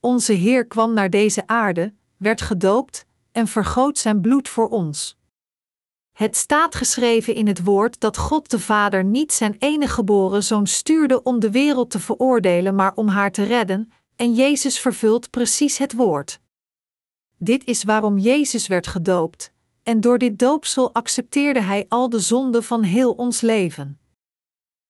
Onze 0.00 0.32
Heer 0.32 0.66
kwam 0.66 0.94
naar 0.94 1.10
deze 1.10 1.46
aarde, 1.46 1.94
werd 2.16 2.40
gedoopt 2.40 3.06
en 3.32 3.46
vergoot 3.46 3.98
zijn 3.98 4.20
bloed 4.20 4.48
voor 4.48 4.68
ons. 4.68 5.17
Het 6.18 6.36
staat 6.36 6.74
geschreven 6.74 7.34
in 7.34 7.46
het 7.46 7.64
woord 7.64 8.00
dat 8.00 8.16
God 8.16 8.50
de 8.50 8.58
Vader 8.58 9.04
niet 9.04 9.32
zijn 9.32 9.56
enige 9.58 9.92
geboren 9.92 10.42
zoon 10.42 10.66
stuurde 10.66 11.22
om 11.22 11.40
de 11.40 11.50
wereld 11.50 11.90
te 11.90 11.98
veroordelen, 11.98 12.74
maar 12.74 12.92
om 12.94 13.08
haar 13.08 13.32
te 13.32 13.42
redden, 13.42 13.92
en 14.16 14.34
Jezus 14.34 14.78
vervult 14.78 15.30
precies 15.30 15.78
het 15.78 15.92
woord. 15.92 16.40
Dit 17.36 17.64
is 17.64 17.84
waarom 17.84 18.18
Jezus 18.18 18.66
werd 18.66 18.86
gedoopt, 18.86 19.52
en 19.82 20.00
door 20.00 20.18
dit 20.18 20.38
doopsel 20.38 20.94
accepteerde 20.94 21.60
hij 21.60 21.86
al 21.88 22.08
de 22.08 22.20
zonden 22.20 22.64
van 22.64 22.82
heel 22.82 23.12
ons 23.12 23.40
leven. 23.40 24.00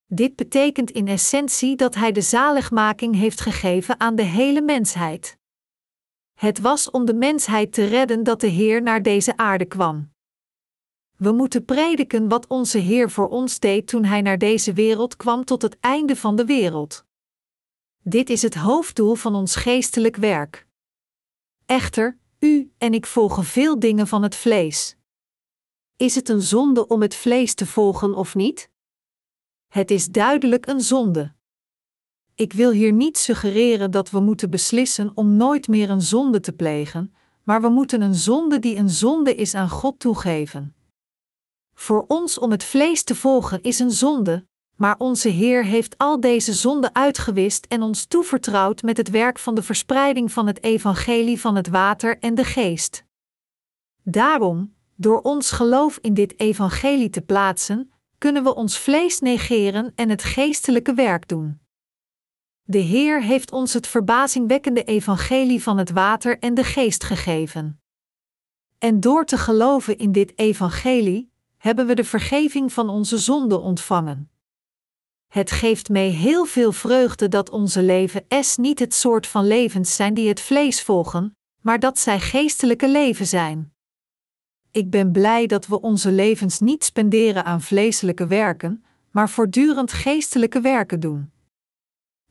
Dit 0.07 0.37
betekent 0.37 0.91
in 0.91 1.09
essentie 1.09 1.77
dat 1.77 1.95
hij 1.95 2.13
de 2.13 2.21
zaligmaking 2.23 3.15
heeft 3.15 3.41
gegeven 3.41 4.01
aan 4.01 4.15
de 4.15 4.23
hele 4.23 4.63
mensheid. 4.63 5.39
Het 6.35 6.61
was 6.61 6.91
om 6.91 7.05
de 7.05 7.15
mensheid 7.15 7.73
te 7.73 7.85
redden 7.85 8.23
dat 8.23 8.41
de 8.41 8.47
Heer 8.47 8.83
naar 8.83 9.03
deze 9.03 9.37
aarde 9.37 9.65
kwam. 9.65 10.17
We 11.19 11.33
moeten 11.33 11.65
prediken 11.65 12.29
wat 12.29 12.47
onze 12.47 12.79
Heer 12.79 13.11
voor 13.11 13.29
ons 13.29 13.59
deed 13.59 13.87
toen 13.87 14.05
Hij 14.05 14.23
naar 14.23 14.39
deze 14.39 14.73
wereld 14.73 15.17
kwam 15.17 15.45
tot 15.45 15.63
het 15.63 15.77
einde 15.81 16.17
van 16.17 16.37
de 16.37 16.45
wereld. 16.45 17.05
Dit 18.03 18.31
is 18.31 18.43
het 18.43 18.55
hoofddoel 18.55 19.15
van 19.15 19.35
ons 19.35 19.57
geestelijk 19.57 20.17
werk. 20.17 20.67
Echter, 21.67 22.19
u 22.39 22.73
en 22.79 22.95
ik 22.95 23.07
volgen 23.07 23.45
veel 23.45 23.79
dingen 23.79 24.07
van 24.07 24.23
het 24.23 24.35
vlees. 24.35 24.97
Is 25.97 26.15
het 26.15 26.29
een 26.29 26.43
zonde 26.43 26.87
om 26.87 27.03
het 27.03 27.15
vlees 27.15 27.55
te 27.55 27.67
volgen 27.67 28.15
of 28.15 28.35
niet? 28.35 28.71
Het 29.69 29.91
is 29.91 30.09
duidelijk 30.09 30.67
een 30.67 30.81
zonde. 30.81 31.35
Ik 32.35 32.53
wil 32.53 32.71
hier 32.71 32.93
niet 32.93 33.19
suggereren 33.19 33.91
dat 33.91 34.11
we 34.11 34.21
moeten 34.21 34.51
beslissen 34.51 35.11
om 35.15 35.37
nooit 35.37 35.69
meer 35.69 35.91
een 35.91 36.03
zonde 36.03 36.41
te 36.41 36.53
plegen, 36.53 37.15
maar 37.43 37.61
we 37.61 37.69
moeten 37.69 38.01
een 38.01 38.15
zonde 38.15 38.59
die 38.59 38.77
een 38.77 38.91
zonde 38.91 39.35
is 39.35 39.55
aan 39.55 39.69
God 39.69 39.99
toegeven. 39.99 40.73
Voor 41.79 42.05
ons 42.09 42.39
om 42.39 42.51
het 42.51 42.65
vlees 42.65 43.03
te 43.03 43.15
volgen 43.15 43.63
is 43.63 43.79
een 43.79 43.91
zonde, 43.91 44.47
maar 44.77 44.95
onze 44.99 45.29
Heer 45.29 45.65
heeft 45.65 45.99
al 45.99 46.21
deze 46.21 46.53
zonden 46.53 46.95
uitgewist 46.95 47.67
en 47.67 47.83
ons 47.83 48.07
toevertrouwd 48.07 48.83
met 48.83 48.97
het 48.97 49.11
werk 49.11 49.39
van 49.39 49.55
de 49.55 49.63
verspreiding 49.63 50.33
van 50.33 50.47
het 50.47 50.63
evangelie 50.63 51.41
van 51.41 51.57
het 51.57 51.69
water 51.69 52.19
en 52.19 52.35
de 52.35 52.45
geest. 52.45 53.05
Daarom, 54.03 54.75
door 54.95 55.21
ons 55.21 55.51
geloof 55.51 55.99
in 56.01 56.15
dit 56.15 56.41
evangelie 56.41 57.11
te 57.11 57.21
plaatsen, 57.21 57.93
kunnen 58.19 58.43
we 58.43 58.55
ons 58.55 58.79
vlees 58.79 59.21
negeren 59.21 59.93
en 59.95 60.09
het 60.09 60.23
geestelijke 60.23 60.95
werk 60.95 61.29
doen. 61.29 61.61
De 62.63 62.79
Heer 62.79 63.23
heeft 63.23 63.53
ons 63.53 63.73
het 63.73 63.87
verbazingwekkende 63.87 64.85
evangelie 64.85 65.63
van 65.63 65.79
het 65.79 65.91
water 65.91 66.39
en 66.39 66.55
de 66.55 66.65
geest 66.65 67.05
gegeven. 67.05 67.81
En 68.79 69.01
door 69.01 69.25
te 69.25 69.39
geloven 69.39 69.99
in 69.99 70.13
dit 70.13 70.39
evangelie, 70.39 71.28
hebben 71.59 71.87
we 71.87 71.95
de 71.95 72.05
vergeving 72.05 72.73
van 72.73 72.89
onze 72.89 73.19
zonden 73.19 73.63
ontvangen. 73.63 74.31
Het 75.29 75.51
geeft 75.51 75.89
mij 75.89 76.09
heel 76.09 76.45
veel 76.45 76.73
vreugde 76.73 77.29
dat 77.29 77.51
onze 77.51 77.83
levens 77.83 78.57
niet 78.57 78.79
het 78.79 78.95
soort 78.95 79.27
van 79.27 79.47
levens 79.47 79.97
zijn 79.97 80.15
die 80.15 80.29
het 80.29 80.41
vlees 80.41 80.83
volgen, 80.83 81.37
maar 81.61 81.79
dat 81.79 81.99
zij 81.99 82.21
geestelijke 82.21 82.89
leven 82.89 83.27
zijn. 83.27 83.73
Ik 84.71 84.91
ben 84.91 85.13
blij 85.13 85.47
dat 85.47 85.67
we 85.67 85.81
onze 85.81 86.13
levens 86.13 86.61
niet 86.61 86.85
spenderen 86.85 87.45
aan 87.45 87.61
vleeselijke 87.61 88.27
werken, 88.27 88.85
maar 89.11 89.31
voortdurend 89.31 89.93
geestelijke 89.93 90.61
werken 90.61 91.01
doen. 91.01 91.31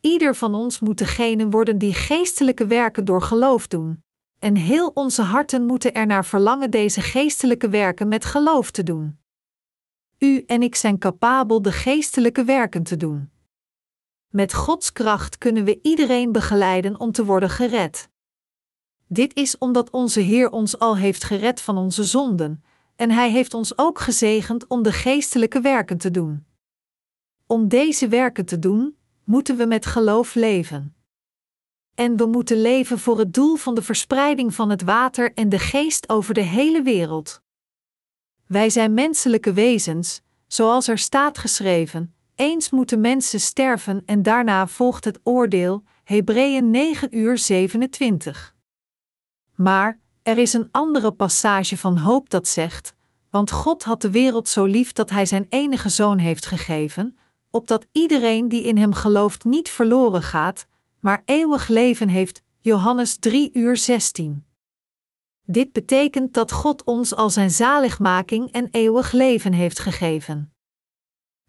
Ieder 0.01 0.35
van 0.35 0.53
ons 0.53 0.79
moet 0.79 0.97
degene 0.97 1.49
worden 1.49 1.77
die 1.77 1.93
geestelijke 1.93 2.67
werken 2.67 3.05
door 3.05 3.21
geloof 3.21 3.67
doen, 3.67 4.03
en 4.39 4.55
heel 4.55 4.91
onze 4.93 5.21
harten 5.21 5.65
moeten 5.65 5.93
er 5.93 6.05
naar 6.05 6.25
verlangen 6.25 6.71
deze 6.71 7.01
geestelijke 7.01 7.69
werken 7.69 8.07
met 8.07 8.25
geloof 8.25 8.71
te 8.71 8.83
doen. 8.83 9.19
U 10.17 10.43
en 10.45 10.61
ik 10.61 10.75
zijn 10.75 10.97
capabel 10.97 11.61
de 11.61 11.71
geestelijke 11.71 12.43
werken 12.43 12.83
te 12.83 12.97
doen. 12.97 13.29
Met 14.27 14.53
Gods 14.53 14.91
kracht 14.91 15.37
kunnen 15.37 15.63
we 15.63 15.79
iedereen 15.81 16.31
begeleiden 16.31 16.99
om 16.99 17.11
te 17.11 17.25
worden 17.25 17.49
gered. 17.49 18.09
Dit 19.07 19.35
is 19.35 19.57
omdat 19.57 19.89
onze 19.89 20.19
Heer 20.19 20.49
ons 20.49 20.79
al 20.79 20.97
heeft 20.97 21.23
gered 21.23 21.61
van 21.61 21.77
onze 21.77 22.03
zonden, 22.03 22.63
en 22.95 23.11
Hij 23.11 23.31
heeft 23.31 23.53
ons 23.53 23.77
ook 23.77 23.99
gezegend 23.99 24.67
om 24.67 24.83
de 24.83 24.91
geestelijke 24.91 25.61
werken 25.61 25.97
te 25.97 26.11
doen. 26.11 26.45
Om 27.45 27.67
deze 27.67 28.07
werken 28.07 28.45
te 28.45 28.59
doen, 28.59 28.97
moeten 29.23 29.57
we 29.57 29.65
met 29.65 29.85
geloof 29.85 30.35
leven. 30.35 30.96
En 31.97 32.17
we 32.17 32.25
moeten 32.25 32.61
leven 32.61 32.99
voor 32.99 33.19
het 33.19 33.33
doel 33.33 33.55
van 33.55 33.75
de 33.75 33.81
verspreiding 33.81 34.53
van 34.53 34.69
het 34.69 34.81
water 34.81 35.33
en 35.33 35.49
de 35.49 35.59
geest 35.59 36.09
over 36.09 36.33
de 36.33 36.41
hele 36.41 36.81
wereld. 36.81 37.41
Wij 38.45 38.69
zijn 38.69 38.93
menselijke 38.93 39.53
wezens, 39.53 40.21
zoals 40.47 40.87
er 40.87 40.97
staat 40.97 41.37
geschreven: 41.37 42.13
eens 42.35 42.69
moeten 42.69 43.01
mensen 43.01 43.39
sterven 43.39 44.03
en 44.05 44.23
daarna 44.23 44.67
volgt 44.67 45.05
het 45.05 45.19
oordeel. 45.23 45.83
Hebreeën 46.03 46.69
9 46.69 47.17
uur 47.17 47.37
27. 47.37 48.55
Maar 49.55 49.99
er 50.23 50.37
is 50.37 50.53
een 50.53 50.67
andere 50.71 51.11
passage 51.11 51.77
van 51.77 51.97
hoop 51.97 52.29
dat 52.29 52.47
zegt: 52.47 52.93
Want 53.29 53.51
God 53.51 53.83
had 53.83 54.01
de 54.01 54.11
wereld 54.11 54.47
zo 54.47 54.65
lief 54.65 54.93
dat 54.93 55.09
Hij 55.09 55.25
Zijn 55.25 55.45
enige 55.49 55.89
zoon 55.89 56.17
heeft 56.17 56.45
gegeven, 56.45 57.17
opdat 57.49 57.85
iedereen 57.91 58.47
die 58.47 58.63
in 58.63 58.77
Hem 58.77 58.93
gelooft 58.93 59.43
niet 59.43 59.69
verloren 59.69 60.23
gaat, 60.23 60.67
maar 61.07 61.21
eeuwig 61.25 61.67
leven 61.67 62.09
heeft. 62.09 62.41
Johannes 62.59 63.17
3 63.17 63.49
uur 63.53 63.77
16. 63.77 64.45
Dit 65.43 65.71
betekent 65.71 66.33
dat 66.33 66.51
God 66.51 66.83
ons 66.83 67.15
al 67.15 67.29
zijn 67.29 67.51
zaligmaking 67.51 68.51
en 68.51 68.67
eeuwig 68.71 69.11
leven 69.11 69.53
heeft 69.53 69.79
gegeven. 69.79 70.53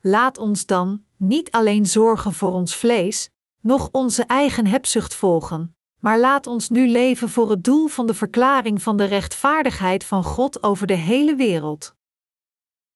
Laat 0.01 0.39
ons 0.39 0.67
dan 0.67 1.05
niet 1.17 1.51
alleen 1.51 1.87
zorgen 1.87 2.33
voor 2.33 2.53
ons 2.53 2.75
vlees, 2.75 3.31
noch 3.61 3.89
onze 3.93 4.23
eigen 4.23 4.67
hebzucht 4.67 5.15
volgen, 5.15 5.77
maar 6.01 6.19
laat 6.19 6.47
ons 6.47 6.69
nu 6.69 6.89
leven 6.89 7.29
voor 7.29 7.51
het 7.51 7.65
doel 7.65 7.87
van 7.87 8.07
de 8.07 8.15
verklaring 8.15 8.83
van 8.83 8.97
de 8.97 9.05
rechtvaardigheid 9.05 10.05
van 10.05 10.25
God 10.25 10.63
over 10.63 10.87
de 10.87 10.95
hele 10.95 11.35
wereld. 11.35 11.97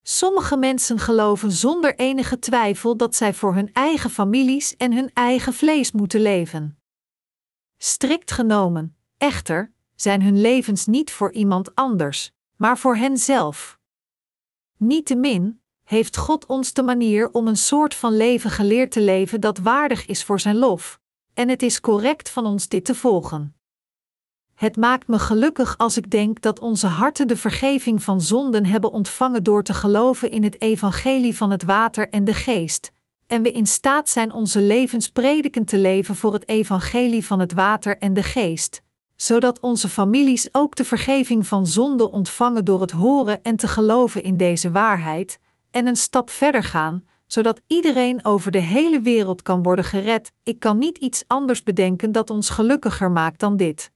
Sommige 0.03 0.57
mensen 0.57 0.99
geloven 0.99 1.53
zonder 1.53 1.99
enige 1.99 2.38
twijfel 2.38 2.97
dat 2.97 3.15
zij 3.15 3.35
voor 3.35 3.55
hun 3.55 3.73
eigen 3.73 4.11
families 4.11 4.77
en 4.77 4.93
hun 4.93 5.11
eigen 5.15 5.53
vlees 5.53 5.93
moeten 5.93 6.21
leven. 6.21 6.79
Strikt 7.79 8.31
genomen, 8.31 8.97
echter, 9.17 9.73
zijn 9.95 10.23
hun 10.23 10.41
levens 10.41 10.87
niet 10.87 11.11
voor 11.12 11.33
iemand 11.33 11.75
anders, 11.75 12.33
maar 12.57 12.79
voor 12.79 12.97
henzelf. 12.97 13.79
Niettemin 14.77 15.61
heeft 15.85 16.17
God 16.17 16.47
ons 16.47 16.73
de 16.73 16.83
manier 16.83 17.33
om 17.33 17.47
een 17.49 17.57
soort 17.57 17.95
van 17.95 18.17
leven 18.17 18.51
geleerd 18.51 18.91
te 18.91 19.01
leven 19.01 19.41
dat 19.41 19.59
waardig 19.59 20.07
is 20.07 20.25
voor 20.25 20.41
zijn 20.41 20.57
lof, 20.57 21.01
en 21.35 21.49
het 21.49 21.62
is 21.62 21.81
correct 21.81 22.31
van 22.31 22.47
ons 22.47 22.69
dit 22.69 22.85
te 22.85 22.95
volgen. 22.95 23.57
Het 24.62 24.77
maakt 24.77 25.09
me 25.09 25.18
gelukkig 25.18 25.79
als 25.79 25.96
ik 25.96 26.11
denk 26.11 26.40
dat 26.40 26.61
onze 26.61 26.87
harten 26.87 27.29
de 27.29 27.37
vergeving 27.37 28.03
van 28.03 28.20
zonden 28.20 28.66
hebben 28.66 28.92
ontvangen 28.92 29.42
door 29.42 29.62
te 29.62 29.75
geloven 29.75 30.31
in 30.31 30.42
het 30.42 30.61
evangelie 30.61 31.37
van 31.37 31.51
het 31.51 31.62
water 31.62 32.09
en 32.09 32.25
de 32.25 32.35
geest, 32.35 32.92
en 33.27 33.42
we 33.42 33.53
in 33.53 33.66
staat 33.66 34.09
zijn 34.09 34.33
onze 34.33 34.61
levens 34.61 35.09
predikend 35.09 35.68
te 35.68 35.79
leven 35.79 36.16
voor 36.16 36.33
het 36.33 36.48
evangelie 36.48 37.27
van 37.27 37.40
het 37.40 37.53
water 37.53 37.98
en 37.98 38.14
de 38.14 38.22
geest, 38.22 38.83
zodat 39.16 39.61
onze 39.61 39.88
families 39.88 40.48
ook 40.53 40.77
de 40.77 40.85
vergeving 40.85 41.46
van 41.46 41.66
zonde 41.66 42.11
ontvangen 42.11 42.64
door 42.64 42.81
het 42.81 42.90
horen 42.90 43.42
en 43.42 43.57
te 43.57 43.68
geloven 43.68 44.22
in 44.22 44.37
deze 44.37 44.70
waarheid, 44.70 45.38
en 45.70 45.87
een 45.87 45.96
stap 45.96 46.31
verder 46.31 46.62
gaan, 46.62 47.05
zodat 47.27 47.61
iedereen 47.66 48.25
over 48.25 48.51
de 48.51 48.61
hele 48.61 49.01
wereld 49.01 49.42
kan 49.42 49.62
worden 49.62 49.85
gered. 49.85 50.33
Ik 50.42 50.59
kan 50.59 50.79
niet 50.79 50.98
iets 50.98 51.25
anders 51.27 51.62
bedenken 51.62 52.12
dat 52.12 52.31
ons 52.31 52.51
gelukkiger 52.51 53.11
maakt 53.11 53.40
dan 53.40 53.57
dit. 53.57 53.90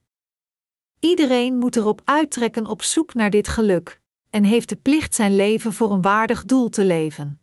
Iedereen 0.99 1.57
moet 1.57 1.75
erop 1.75 2.01
uittrekken 2.03 2.65
op 2.65 2.81
zoek 2.81 3.13
naar 3.13 3.29
dit 3.29 3.47
geluk, 3.47 4.01
en 4.29 4.43
heeft 4.43 4.69
de 4.69 4.75
plicht 4.75 5.15
zijn 5.15 5.35
leven 5.35 5.73
voor 5.73 5.91
een 5.91 6.01
waardig 6.01 6.45
doel 6.45 6.69
te 6.69 6.85
leven. 6.85 7.41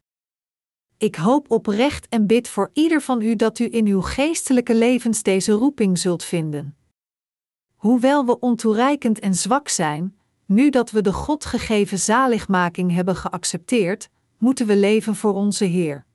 Ik 0.99 1.15
hoop 1.15 1.51
oprecht 1.51 2.09
en 2.09 2.27
bid 2.27 2.49
voor 2.49 2.71
ieder 2.73 3.01
van 3.01 3.23
u 3.23 3.37
dat 3.37 3.59
u 3.59 3.69
in 3.71 3.87
uw 3.87 4.01
geestelijke 4.01 4.75
levens 4.75 5.23
deze 5.23 5.53
roeping 5.53 5.99
zult 5.99 6.25
vinden. 6.25 6.77
Hoewel 7.75 8.27
we 8.27 8.41
ontoereikend 8.41 9.19
en 9.19 9.35
zwak 9.35 9.69
zijn, 9.69 10.19
nu 10.47 10.71
dat 10.71 10.91
we 10.91 11.03
de 11.03 11.13
God 11.13 11.45
gegeven 11.45 11.99
zaligmaking 11.99 12.93
hebben 12.93 13.17
geaccepteerd, 13.17 14.11
moeten 14.39 14.67
we 14.67 14.77
leven 14.77 15.17
voor 15.17 15.35
onze 15.35 15.65
Heer. 15.65 16.07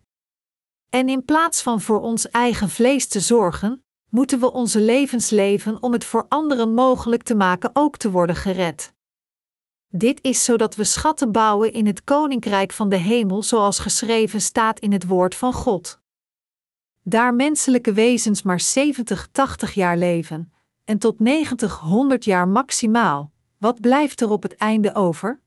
En 0.90 1.10
in 1.10 1.26
plaats 1.26 1.62
van 1.62 1.82
voor 1.82 2.02
ons 2.02 2.30
eigen 2.30 2.70
vlees 2.70 3.08
te 3.08 3.20
zorgen, 3.20 3.84
moeten 4.10 4.40
we 4.40 4.52
onze 4.52 4.82
levens 4.82 5.30
leven 5.30 5.84
om 5.84 5.94
het 5.94 6.04
voor 6.06 6.26
anderen 6.30 6.74
mogelijk 6.74 7.24
te 7.24 7.36
maken 7.36 7.70
ook 7.74 7.98
te 7.98 8.12
worden 8.12 8.36
gered. 8.36 8.94
Dit 9.88 10.20
is 10.22 10.44
zodat 10.44 10.76
we 10.76 10.84
schatten 10.84 11.32
bouwen 11.32 11.74
in 11.74 11.86
het 11.86 12.04
koninkrijk 12.04 12.72
van 12.72 12.90
de 12.90 12.96
hemel, 12.96 13.44
zoals 13.44 13.80
geschreven 13.80 14.42
staat 14.42 14.80
in 14.80 14.92
het 14.92 15.08
woord 15.08 15.36
van 15.36 15.54
God. 15.54 16.00
Daar 17.04 17.34
menselijke 17.34 17.94
wezens 17.94 18.42
maar 18.42 18.60
70, 18.60 19.28
80 19.32 19.74
jaar 19.74 19.98
leven, 19.98 20.54
en 20.84 20.98
tot 20.98 21.20
90, 21.20 21.80
100 21.80 22.26
jaar 22.26 22.48
maximaal, 22.48 23.32
wat 23.58 23.82
blijft 23.82 24.22
er 24.22 24.30
op 24.30 24.44
het 24.44 24.56
einde 24.56 24.96
over? 24.96 25.42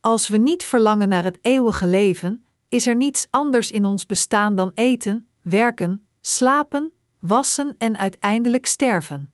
Als 0.00 0.28
we 0.28 0.36
niet 0.36 0.64
verlangen 0.64 1.08
naar 1.08 1.24
het 1.24 1.38
eeuwige 1.42 1.86
leven, 1.86 2.44
is 2.68 2.86
er 2.86 2.96
niets 2.96 3.26
anders 3.30 3.70
in 3.70 3.84
ons 3.84 4.06
bestaan 4.06 4.56
dan 4.56 4.70
eten, 4.74 5.28
werken, 5.42 6.06
slapen, 6.20 6.92
wassen 7.20 7.74
en 7.78 7.98
uiteindelijk 7.98 8.66
sterven. 8.66 9.32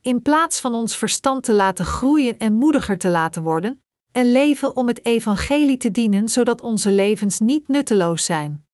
In 0.00 0.22
plaats 0.22 0.60
van 0.60 0.74
ons 0.74 0.96
verstand 0.96 1.44
te 1.44 1.52
laten 1.52 1.84
groeien 1.84 2.38
en 2.38 2.52
moediger 2.52 2.98
te 2.98 3.08
laten 3.08 3.42
worden, 3.42 3.82
en 4.12 4.32
leven 4.32 4.76
om 4.76 4.86
het 4.86 5.04
evangelie 5.04 5.76
te 5.76 5.90
dienen 5.90 6.28
zodat 6.28 6.60
onze 6.60 6.90
levens 6.90 7.38
niet 7.38 7.68
nutteloos 7.68 8.24
zijn. 8.24 8.66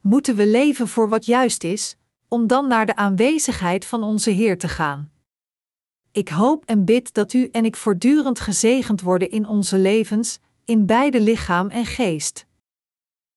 Moeten 0.00 0.36
we 0.36 0.46
leven 0.46 0.88
voor 0.88 1.08
wat 1.08 1.26
juist 1.26 1.64
is, 1.64 1.96
om 2.28 2.46
dan 2.46 2.68
naar 2.68 2.86
de 2.86 2.96
aanwezigheid 2.96 3.84
van 3.84 4.02
onze 4.02 4.30
Heer 4.30 4.58
te 4.58 4.68
gaan. 4.68 5.10
Ik 6.12 6.28
hoop 6.28 6.64
en 6.64 6.84
bid 6.84 7.14
dat 7.14 7.32
u 7.32 7.48
en 7.52 7.64
ik 7.64 7.76
voortdurend 7.76 8.40
gezegend 8.40 9.00
worden 9.00 9.30
in 9.30 9.48
onze 9.48 9.78
levens, 9.78 10.38
in 10.64 10.86
beide 10.86 11.20
lichaam 11.20 11.68
en 11.68 11.86
geest. 11.86 12.46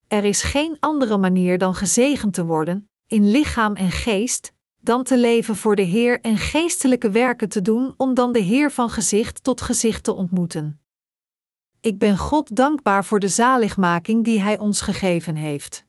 Er 0.08 0.24
is 0.24 0.44
geen 0.44 0.78
andere 0.80 1.18
manier 1.18 1.58
dan 1.58 1.76
gezegend 1.76 2.34
te 2.34 2.46
worden, 2.46 2.90
in 3.12 3.32
lichaam 3.32 3.76
en 3.76 3.92
geest, 3.92 4.54
dan 4.80 5.04
te 5.04 5.18
leven 5.18 5.56
voor 5.56 5.76
de 5.76 5.82
Heer 5.82 6.22
en 6.22 6.38
geestelijke 6.38 7.10
werken 7.10 7.50
te 7.50 7.62
doen 7.62 7.94
om 7.98 8.14
dan 8.14 8.32
de 8.32 8.40
Heer 8.40 8.72
van 8.72 8.90
gezicht 8.90 9.44
tot 9.44 9.62
gezicht 9.62 10.04
te 10.04 10.14
ontmoeten. 10.14 10.82
Ik 11.82 11.98
ben 11.98 12.18
God 12.18 12.56
dankbaar 12.56 13.06
voor 13.06 13.20
de 13.20 13.28
zaligmaking 13.28 14.24
die 14.24 14.42
Hij 14.42 14.60
ons 14.60 14.82
gegeven 14.82 15.36
heeft. 15.36 15.86